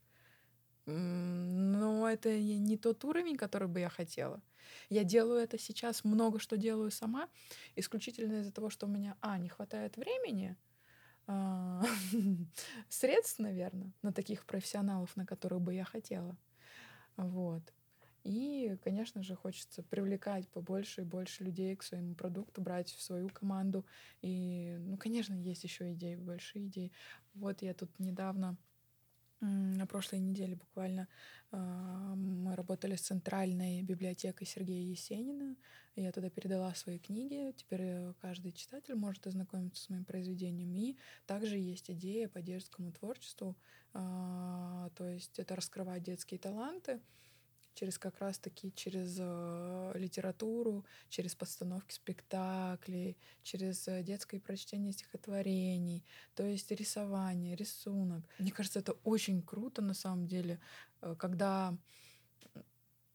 Но 0.88 2.10
это 2.10 2.40
не 2.40 2.76
тот 2.76 3.06
уровень, 3.06 3.38
который 3.38 3.68
бы 3.68 3.82
я 3.82 3.90
хотела. 3.90 4.42
Я 4.90 5.04
делаю 5.04 5.44
это 5.44 5.60
сейчас, 5.60 6.04
много 6.04 6.40
что 6.40 6.58
делаю 6.58 6.90
сама, 6.90 7.30
исключительно 7.76 8.40
из-за 8.40 8.52
того, 8.52 8.72
что 8.72 8.88
у 8.88 8.90
меня, 8.90 9.16
а, 9.22 9.38
не 9.38 9.50
хватает 9.50 9.96
времени, 9.96 10.58
а, 11.28 11.84
средств, 12.90 13.38
наверное, 13.38 13.94
на 14.02 14.12
таких 14.12 14.46
профессионалов, 14.46 15.16
на 15.16 15.26
которых 15.26 15.62
бы 15.62 15.76
я 15.76 15.84
хотела. 15.84 16.36
Вот. 17.16 17.62
И, 18.28 18.76
конечно 18.84 19.24
же, 19.24 19.36
хочется 19.36 19.84
привлекать 19.84 20.50
побольше 20.50 21.02
и 21.02 21.06
больше 21.06 21.46
людей 21.46 21.74
к 21.78 21.84
своему 21.84 22.14
продукту, 22.14 22.62
брать 22.62 22.90
в 22.90 23.02
свою 23.02 23.30
команду. 23.30 23.86
И, 24.22 24.76
ну, 24.80 24.98
конечно, 24.98 25.34
есть 25.34 25.64
еще 25.64 25.94
идеи, 25.94 26.18
большие 26.18 26.68
идеи. 26.68 26.92
Вот 27.36 27.62
я 27.62 27.74
тут 27.74 27.98
недавно, 28.00 28.58
на 29.40 29.88
прошлой 29.88 30.20
неделе 30.20 30.56
буквально, 30.56 31.08
а, 31.52 32.16
мы 32.16 32.54
работали 32.58 32.98
с 32.98 33.02
центральной 33.02 33.82
библиотекой 33.82 34.46
Сергея 34.46 34.84
Есенина. 34.84 35.56
Я 35.96 36.12
туда 36.12 36.30
передала 36.30 36.76
свои 36.76 37.00
книги. 37.00 37.54
Теперь 37.56 37.82
э, 37.82 38.14
каждый 38.20 38.52
читатель 38.52 38.96
может 38.96 39.26
ознакомиться 39.26 39.82
с 39.82 39.90
моим 39.90 40.04
произведением. 40.04 40.76
И 40.76 40.98
также 41.26 41.58
есть 41.58 41.90
идея 41.90 42.28
по 42.28 42.42
детскому 42.42 42.92
творчеству. 42.92 43.56
а, 43.94 44.90
То 44.96 45.08
есть 45.08 45.40
это 45.40 45.56
раскрывать 45.56 46.04
детские 46.04 46.42
таланты 46.42 47.00
через 47.78 48.00
как 48.00 48.20
раз-таки 48.20 48.74
через 48.76 49.18
э, 49.20 49.92
литературу, 49.96 50.84
через 51.10 51.36
постановки 51.36 51.94
спектаклей, 51.94 53.18
через 53.44 53.88
э, 53.88 54.02
детское 54.02 54.40
прочтение 54.40 54.94
стихотворений, 54.94 56.04
то 56.34 56.44
есть 56.44 56.72
рисование, 56.72 57.56
рисунок. 57.56 58.24
Мне 58.40 58.52
кажется, 58.52 58.80
это 58.80 58.94
очень 59.04 59.44
круто 59.44 59.84
на 59.84 59.94
самом 59.94 60.26
деле, 60.26 60.60
э, 61.02 61.16
когда 61.20 61.78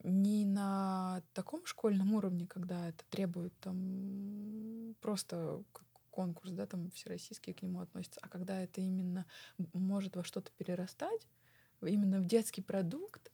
не 0.03 0.45
на 0.45 1.21
таком 1.33 1.65
школьном 1.65 2.13
уровне, 2.13 2.47
когда 2.47 2.87
это 2.87 3.03
требует 3.09 3.53
там 3.59 4.95
просто 5.01 5.61
конкурс, 6.09 6.51
да, 6.51 6.65
там 6.67 6.89
всероссийские 6.91 7.53
к 7.53 7.61
нему 7.63 7.81
относятся, 7.81 8.19
а 8.21 8.29
когда 8.29 8.61
это 8.61 8.79
именно 8.79 9.25
может 9.73 10.15
во 10.15 10.23
что-то 10.23 10.51
перерастать, 10.57 11.27
именно 11.81 12.21
в 12.21 12.25
детский 12.25 12.61
продукт, 12.61 13.32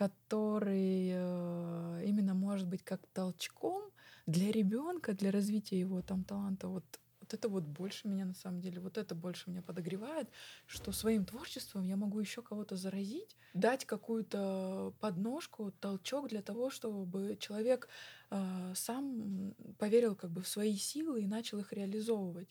который 0.00 1.10
э, 1.12 2.04
именно 2.06 2.32
может 2.32 2.66
быть 2.66 2.82
как 2.82 3.06
толчком 3.12 3.82
для 4.26 4.50
ребенка, 4.50 5.12
для 5.12 5.30
развития 5.30 5.78
его 5.78 6.00
там 6.00 6.24
таланта. 6.24 6.68
Вот, 6.68 6.84
вот 7.20 7.34
это 7.34 7.50
вот 7.50 7.64
больше 7.64 8.08
меня 8.08 8.24
на 8.24 8.32
самом 8.32 8.62
деле, 8.62 8.80
вот 8.80 8.96
это 8.96 9.14
больше 9.14 9.50
меня 9.50 9.60
подогревает, 9.60 10.30
что 10.66 10.92
своим 10.92 11.26
творчеством 11.26 11.84
я 11.84 11.96
могу 11.96 12.18
еще 12.18 12.40
кого-то 12.40 12.76
заразить, 12.76 13.36
дать 13.52 13.84
какую-то 13.84 14.94
подножку, 15.00 15.70
толчок 15.80 16.28
для 16.28 16.40
того, 16.40 16.70
чтобы 16.70 17.36
человек 17.38 17.86
э, 18.30 18.72
сам 18.74 19.54
поверил 19.78 20.16
как 20.16 20.30
бы 20.30 20.40
в 20.40 20.48
свои 20.48 20.76
силы 20.76 21.20
и 21.20 21.26
начал 21.26 21.58
их 21.58 21.74
реализовывать. 21.74 22.48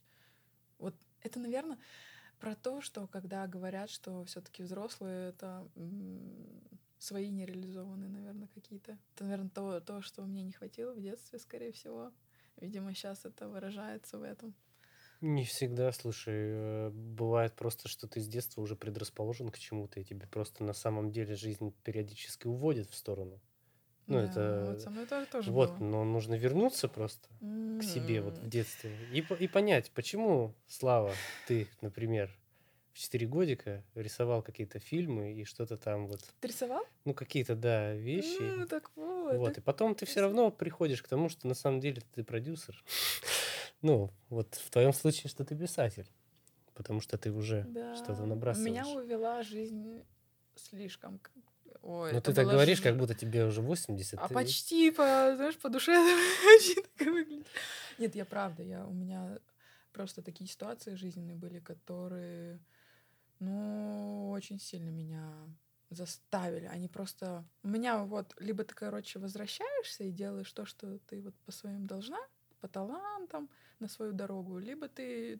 Вот 0.78 0.94
это, 1.24 1.40
наверное, 1.40 1.80
про 2.40 2.54
то, 2.54 2.82
что 2.82 3.08
когда 3.08 3.48
говорят, 3.48 3.90
что 3.90 4.24
все-таки 4.26 4.62
взрослые 4.62 5.30
это 5.30 5.68
свои 7.00 7.30
нереализованные, 7.30 8.10
наверное, 8.10 8.48
какие-то. 8.54 8.98
Это, 9.16 9.24
наверное, 9.24 9.50
то, 9.50 9.80
то, 9.80 10.02
что 10.02 10.22
мне 10.24 10.44
не 10.44 10.52
хватило 10.52 10.94
в 10.94 11.02
детстве, 11.02 11.40
скорее 11.40 11.72
всего. 11.72 12.12
Видимо, 12.58 12.94
сейчас 12.94 13.26
это 13.26 13.48
выражается 13.48 14.18
в 14.18 14.24
этом. 14.24 14.54
Не 15.22 15.44
всегда, 15.44 15.92
слушай, 15.92 16.34
э, 16.34 16.90
бывает 16.92 17.54
просто, 17.54 17.90
что 17.90 18.08
ты 18.08 18.22
с 18.22 18.28
детства 18.28 18.62
уже 18.62 18.76
предрасположен 18.76 19.50
к 19.50 19.60
чему-то, 19.60 20.00
и 20.00 20.04
тебе 20.04 20.28
просто 20.28 20.64
на 20.64 20.74
самом 20.74 21.12
деле 21.12 21.36
жизнь 21.36 21.74
периодически 21.84 22.48
уводит 22.48 22.90
в 22.90 22.96
сторону. 22.96 23.42
Ну, 24.08 24.16
да, 24.16 24.24
это... 24.24 24.66
Вот 24.72 24.82
со 24.82 24.90
мной 24.90 25.06
тоже, 25.06 25.28
тоже 25.28 25.52
Вот, 25.52 25.72
было. 25.78 25.88
но 25.88 26.04
нужно 26.06 26.36
вернуться 26.36 26.88
просто 26.88 27.28
mm-hmm. 27.42 27.80
к 27.80 27.84
себе 27.84 28.22
вот 28.22 28.38
в 28.38 28.50
детстве 28.50 28.92
и, 29.12 29.20
и 29.20 29.48
понять, 29.48 29.92
почему, 29.92 30.56
Слава, 30.68 31.14
ты, 31.48 31.68
например, 31.82 32.32
в 32.94 33.00
4 33.00 33.28
годика 33.28 33.84
рисовал 33.96 34.42
какие-то 34.42 34.80
фильмы 34.80 35.34
и 35.34 35.46
что-то 35.46 35.78
там 35.78 36.08
вот... 36.08 36.22
Ты 36.40 36.48
рисовал? 36.48 36.84
Ну, 37.06 37.14
какие-то, 37.14 37.56
да, 37.56 37.94
вещи. 37.94 38.42
Ну, 38.42 38.68
так 38.68 38.92
вот. 38.96 39.36
Вот, 39.36 39.58
и 39.58 39.62
потом 39.62 39.96
ты 39.96 40.06
все 40.06 40.22
равно 40.22 40.52
приходишь 40.52 41.02
к 41.02 41.08
тому, 41.08 41.30
что 41.30 41.48
на 41.48 41.54
самом 41.54 41.80
деле 41.80 42.02
ты 42.14 42.24
продюсер. 42.24 42.84
ну, 43.82 44.12
вот 44.30 44.56
в 44.56 44.70
твоем 44.70 44.94
случае, 44.94 45.30
что 45.30 45.44
ты 45.46 45.56
писатель. 45.56 46.08
Потому 46.74 47.02
что 47.02 47.18
ты 47.18 47.32
уже 47.32 47.66
да. 47.68 47.96
что-то 47.96 48.26
набрасываешь. 48.26 48.72
Меня 48.72 48.88
увела 48.88 49.44
жизнь 49.44 50.02
слишком 50.56 51.20
Ой, 51.82 52.12
ну, 52.12 52.22
ты 52.22 52.34
так 52.34 52.46
говоришь, 52.46 52.80
ж... 52.80 52.82
как 52.82 52.98
будто 52.98 53.14
тебе 53.14 53.46
уже 53.46 53.62
80. 53.62 54.20
А 54.20 54.28
ты... 54.28 54.34
почти, 54.34 54.92
по, 54.92 55.04
знаешь, 55.36 55.58
по 55.58 55.70
душе 55.70 55.92
очень 56.56 56.84
так 56.98 57.08
выглядит. 57.08 57.48
Нет, 57.98 58.16
я 58.16 58.26
правда, 58.26 58.64
я, 58.64 58.86
у 58.86 58.94
меня 58.94 59.40
просто 59.94 60.22
такие 60.22 60.50
ситуации 60.50 60.96
жизненные 60.96 61.36
были, 61.36 61.60
которые, 61.60 62.60
ну, 63.40 64.30
очень 64.32 64.60
сильно 64.60 64.90
меня 64.90 65.34
заставили. 65.90 66.66
Они 66.66 66.88
просто... 66.88 67.46
У 67.64 67.68
меня 67.68 68.04
вот 68.04 68.36
либо 68.40 68.64
ты, 68.64 68.76
короче, 68.76 69.20
возвращаешься 69.20 70.04
и 70.04 70.12
делаешь 70.12 70.52
то, 70.52 70.66
что 70.66 71.00
ты 71.00 71.22
вот 71.22 71.36
по 71.46 71.52
своим 71.52 71.88
должна, 71.88 72.20
по 72.60 72.68
талантам, 72.68 73.50
на 73.80 73.88
свою 73.88 74.14
дорогу, 74.14 74.60
либо 74.60 74.88
ты 74.88 75.40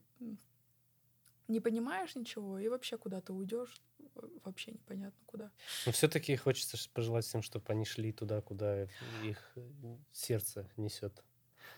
не 1.48 1.60
понимаешь 1.60 2.16
ничего 2.16 2.60
и 2.60 2.68
вообще 2.68 2.98
куда-то 2.98 3.34
уйдешь, 3.34 3.82
вообще 4.44 4.72
непонятно 4.72 5.20
куда. 5.26 5.52
Но 5.86 5.92
все-таки 5.92 6.36
хочется 6.36 6.78
пожелать 6.94 7.26
всем, 7.26 7.42
чтобы 7.42 7.66
они 7.68 7.86
шли 7.86 8.12
туда, 8.12 8.42
куда 8.42 8.84
их 9.24 9.58
сердце 10.12 10.70
несет. 10.78 11.24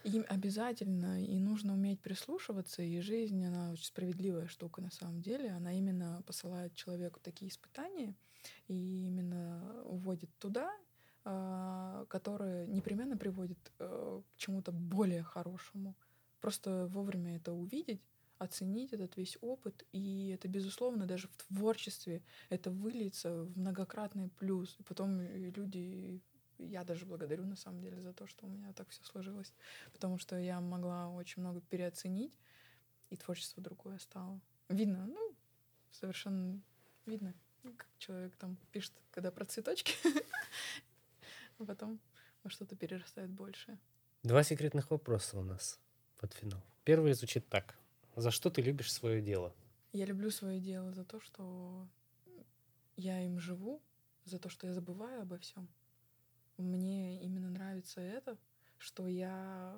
Им 0.04 0.26
обязательно 0.30 1.24
и 1.24 1.38
нужно 1.40 1.74
уметь 1.74 2.02
прислушиваться, 2.02 2.82
и 2.82 3.00
жизнь, 3.02 3.44
она 3.46 3.72
очень 3.72 3.86
справедливая 3.86 4.48
штука 4.48 4.82
на 4.82 4.90
самом 4.90 5.22
деле. 5.22 5.52
Она 5.52 5.74
именно 5.74 6.24
посылает 6.26 6.74
человеку 6.74 7.20
такие 7.22 7.50
испытания 7.50 8.16
и 8.68 9.06
именно 9.06 9.84
уводит 9.86 10.30
туда, 10.40 10.72
а, 11.24 12.06
которые 12.10 12.66
непременно 12.68 13.16
приводят 13.16 13.60
э, 13.78 14.22
к 14.34 14.38
чему-то 14.38 14.72
более 14.72 15.22
хорошему. 15.22 15.96
Просто 16.40 16.88
вовремя 16.88 17.36
это 17.36 17.54
увидеть, 17.54 18.02
оценить 18.40 18.94
этот 18.94 19.18
весь 19.18 19.38
опыт, 19.42 19.86
и 19.92 20.30
это, 20.30 20.48
безусловно, 20.48 21.06
даже 21.06 21.28
в 21.28 21.36
творчестве 21.44 22.24
это 22.50 22.72
выльется 22.72 23.44
в 23.44 23.56
многократный 23.56 24.30
плюс. 24.30 24.76
И 24.80 24.84
потом 24.84 25.22
и 25.22 25.52
люди 25.52 26.24
я 26.70 26.84
даже 26.84 27.06
благодарю 27.06 27.46
на 27.46 27.56
самом 27.56 27.82
деле 27.82 28.00
за 28.00 28.14
то, 28.14 28.28
что 28.28 28.46
у 28.46 28.50
меня 28.50 28.74
так 28.74 28.90
все 28.90 29.04
сложилось, 29.04 29.54
потому 29.94 30.18
что 30.18 30.38
я 30.38 30.60
могла 30.62 31.10
очень 31.10 31.42
много 31.42 31.62
переоценить, 31.62 32.34
и 33.10 33.18
творчество 33.18 33.62
другое 33.62 33.98
стало. 34.00 34.40
Видно, 34.70 35.06
ну, 35.06 35.36
совершенно 35.92 36.62
видно, 37.06 37.34
как 37.64 37.88
человек 37.98 38.36
там 38.38 38.58
пишет, 38.72 38.94
когда 39.12 39.32
про 39.32 39.46
цветочки, 39.46 39.94
а 41.60 41.66
потом 41.66 42.00
во 42.44 42.50
что-то 42.50 42.76
перерастает 42.76 43.30
больше. 43.30 43.78
Два 44.24 44.44
секретных 44.44 44.92
вопроса 44.92 45.40
у 45.40 45.44
нас 45.44 45.80
под 46.20 46.34
финал. 46.34 46.62
Первый 46.84 47.14
звучит 47.14 47.48
так. 47.50 47.76
За 48.16 48.32
что 48.32 48.50
ты 48.50 48.62
любишь 48.62 48.92
свое 48.92 49.22
дело? 49.22 49.54
Я 49.94 50.06
люблю 50.06 50.30
свое 50.32 50.60
дело 50.60 50.94
за 50.94 51.04
то, 51.04 51.20
что 51.20 51.88
я 52.96 53.22
им 53.22 53.40
живу, 53.40 53.82
за 54.26 54.40
то, 54.40 54.50
что 54.50 54.68
я 54.68 54.74
забываю 54.74 55.22
обо 55.22 55.38
всем. 55.38 55.68
Мне 56.62 57.22
именно 57.22 57.50
нравится 57.50 58.02
это, 58.02 58.38
что 58.78 59.08
я 59.08 59.76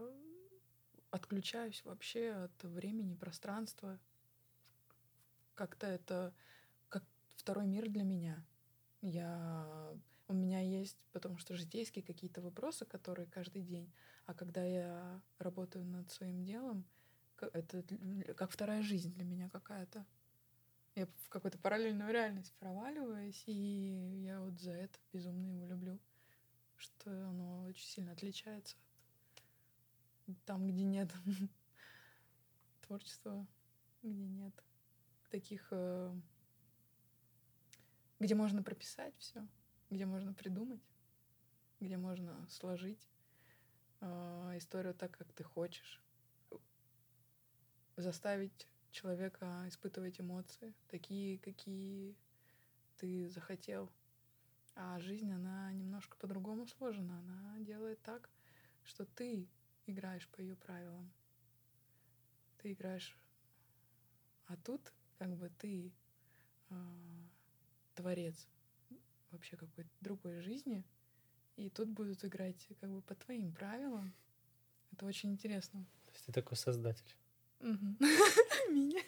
отключаюсь 1.12 1.84
вообще 1.86 2.32
от 2.32 2.64
времени, 2.64 3.16
пространства. 3.16 4.00
Как-то 5.56 5.88
это 5.88 6.34
как 6.90 7.04
второй 7.36 7.68
мир 7.68 7.90
для 7.90 8.04
меня. 8.04 8.44
Я 9.02 9.94
у 10.28 10.34
меня 10.34 10.60
есть, 10.62 10.98
потому 11.12 11.38
что 11.38 11.56
житейские 11.56 12.04
какие-то 12.04 12.42
вопросы, 12.42 12.86
которые 12.86 13.28
каждый 13.28 13.62
день. 13.62 13.92
А 14.26 14.34
когда 14.34 14.64
я 14.64 15.22
работаю 15.38 15.86
над 15.86 16.12
своим 16.12 16.44
делом, 16.44 16.86
это 17.40 17.84
как 18.36 18.52
вторая 18.52 18.82
жизнь 18.82 19.14
для 19.14 19.26
меня 19.26 19.50
какая-то. 19.50 20.06
Я 20.96 21.08
в 21.08 21.30
какую-то 21.30 21.58
параллельную 21.58 22.12
реальность 22.12 22.54
проваливаюсь, 22.60 23.44
и 23.48 24.24
я 24.26 24.42
вот 24.42 24.60
за 24.60 24.72
это 24.72 24.98
безумно 25.12 25.48
его 25.48 25.66
люблю 25.66 26.00
что 26.84 27.10
оно 27.30 27.64
очень 27.64 27.86
сильно 27.86 28.12
отличается 28.12 28.76
там, 30.46 30.68
где 30.68 30.84
нет 30.84 31.14
творчества, 32.82 33.46
где 34.02 34.26
нет 34.26 34.54
таких, 35.30 35.68
э, 35.72 36.14
где 38.20 38.36
можно 38.36 38.64
прописать 38.64 39.14
все, 39.18 39.46
где 39.90 40.06
можно 40.06 40.34
придумать, 40.34 40.82
где 41.80 41.98
можно 41.98 42.48
сложить 42.50 43.10
э, 44.02 44.54
историю 44.58 44.94
так, 44.94 45.12
как 45.18 45.32
ты 45.34 45.44
хочешь, 45.44 46.02
заставить 47.96 48.68
человека 48.92 49.66
испытывать 49.68 50.20
эмоции, 50.20 50.74
такие, 50.88 51.40
какие 51.40 52.16
ты 52.98 53.28
захотел. 53.30 53.90
А 54.76 55.00
жизнь, 55.00 55.32
она 55.32 55.72
немножко 55.74 56.18
по-другому 56.18 56.68
сложена. 56.68 57.20
Она 57.20 57.60
делает 57.60 58.02
так, 58.02 58.30
что 58.84 59.06
ты 59.06 59.48
играешь 59.86 60.28
по 60.30 60.42
ее 60.42 60.56
правилам. 60.56 61.12
Ты 62.58 62.74
играешь... 62.74 63.18
А 64.48 64.58
тут 64.58 64.92
как 65.18 65.36
бы 65.36 65.50
ты 65.58 65.94
э, 66.70 66.76
творец 67.96 68.48
вообще 69.32 69.58
какой-то 69.58 69.90
другой 70.02 70.42
жизни, 70.42 70.84
и 71.56 71.70
тут 71.70 71.90
будут 71.90 72.24
играть 72.26 72.68
как 72.80 72.90
бы 72.90 73.02
по 73.02 73.16
твоим 73.16 73.52
правилам. 73.52 74.14
Это 74.92 75.06
очень 75.06 75.32
интересно. 75.32 75.86
То 76.06 76.12
есть 76.14 76.26
ты 76.26 76.32
такой 76.32 76.58
создатель. 76.58 77.16
Меня. 77.60 79.02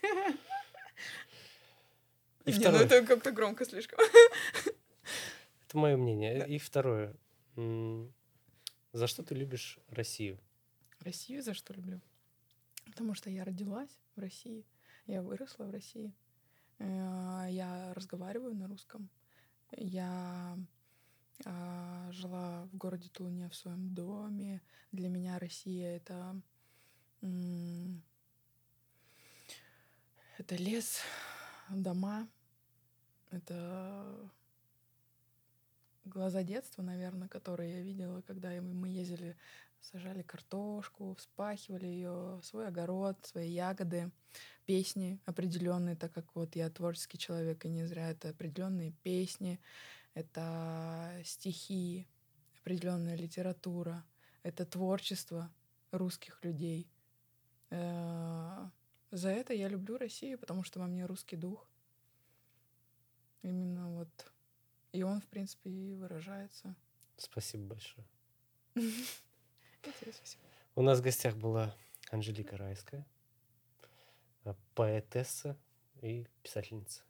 И 2.46 2.54
Не, 2.54 2.70
ну 2.70 2.78
это 2.78 3.06
как-то 3.06 3.32
громко 3.32 3.66
слишком. 3.66 4.00
Это 5.76 5.82
мое 5.82 5.98
мнение. 5.98 6.40
Да. 6.40 6.46
И 6.46 6.58
второе. 6.58 7.18
За 8.94 9.08
что 9.08 9.24
ты 9.24 9.36
любишь 9.36 9.78
Россию? 9.90 10.40
Россию 11.02 11.44
за 11.44 11.54
что 11.54 11.74
люблю? 11.74 12.00
Потому 12.86 13.14
что 13.14 13.30
я 13.30 13.44
родилась 13.44 14.00
в 14.16 14.22
России, 14.22 14.66
я 15.06 15.22
выросла 15.22 15.66
в 15.66 15.72
России, 15.72 16.14
э, 16.80 17.48
я 17.50 17.94
разговариваю 17.94 18.56
на 18.56 18.70
русском, 18.70 19.10
я 19.76 20.58
а, 21.44 22.10
жила 22.14 22.70
в 22.72 22.78
городе 22.78 23.10
Тулуне 23.10 23.50
в 23.50 23.56
своем 23.56 23.94
доме. 23.94 24.62
Для 24.94 25.10
меня 25.10 25.40
Россия— 25.40 25.98
это... 25.98 26.42
Это 30.38 30.56
лес, 30.56 31.02
дома, 31.70 32.30
это 33.32 34.32
глаза 36.06 36.44
детства, 36.44 36.82
наверное, 36.82 37.28
которые 37.28 37.78
я 37.78 37.82
видела, 37.82 38.22
когда 38.22 38.50
мы 38.62 38.90
ездили, 38.90 39.36
сажали 39.82 40.22
картошку, 40.22 41.16
вспахивали 41.16 41.86
ее, 41.86 42.40
свой 42.44 42.68
огород, 42.68 43.18
свои 43.24 43.52
ягоды, 43.52 44.12
песни 44.66 45.20
определенные, 45.26 45.96
так 45.96 46.12
как 46.14 46.36
вот 46.36 46.56
я 46.56 46.70
творческий 46.70 47.18
человек, 47.18 47.66
и 47.66 47.70
не 47.70 47.86
зря 47.86 48.10
это 48.10 48.30
определенные 48.30 48.92
песни, 49.04 49.60
это 50.14 51.22
стихи, 51.24 52.08
определенная 52.62 53.16
литература, 53.16 54.04
это 54.44 54.66
творчество 54.66 55.52
русских 55.92 56.44
людей. 56.44 56.90
Э, 57.70 58.70
за 59.12 59.30
это 59.30 59.54
я 59.54 59.68
люблю 59.68 59.98
Россию, 59.98 60.40
потому 60.40 60.64
что 60.64 60.80
во 60.80 60.88
мне 60.88 61.06
русский 61.06 61.36
дух. 61.36 61.68
Именно 63.44 63.90
вот. 63.92 64.32
И 64.96 65.04
он, 65.04 65.20
в 65.20 65.28
принципе, 65.28 65.70
и 65.70 65.94
выражается. 65.94 66.74
Спасибо 67.18 67.76
большое. 67.76 68.08
У 70.76 70.82
нас 70.82 71.00
в 71.00 71.02
гостях 71.02 71.36
была 71.36 71.76
Анжелика 72.12 72.56
Райская, 72.56 73.06
э, 74.46 74.54
поэтесса 74.74 75.58
и 76.02 76.26
писательница. 76.42 77.02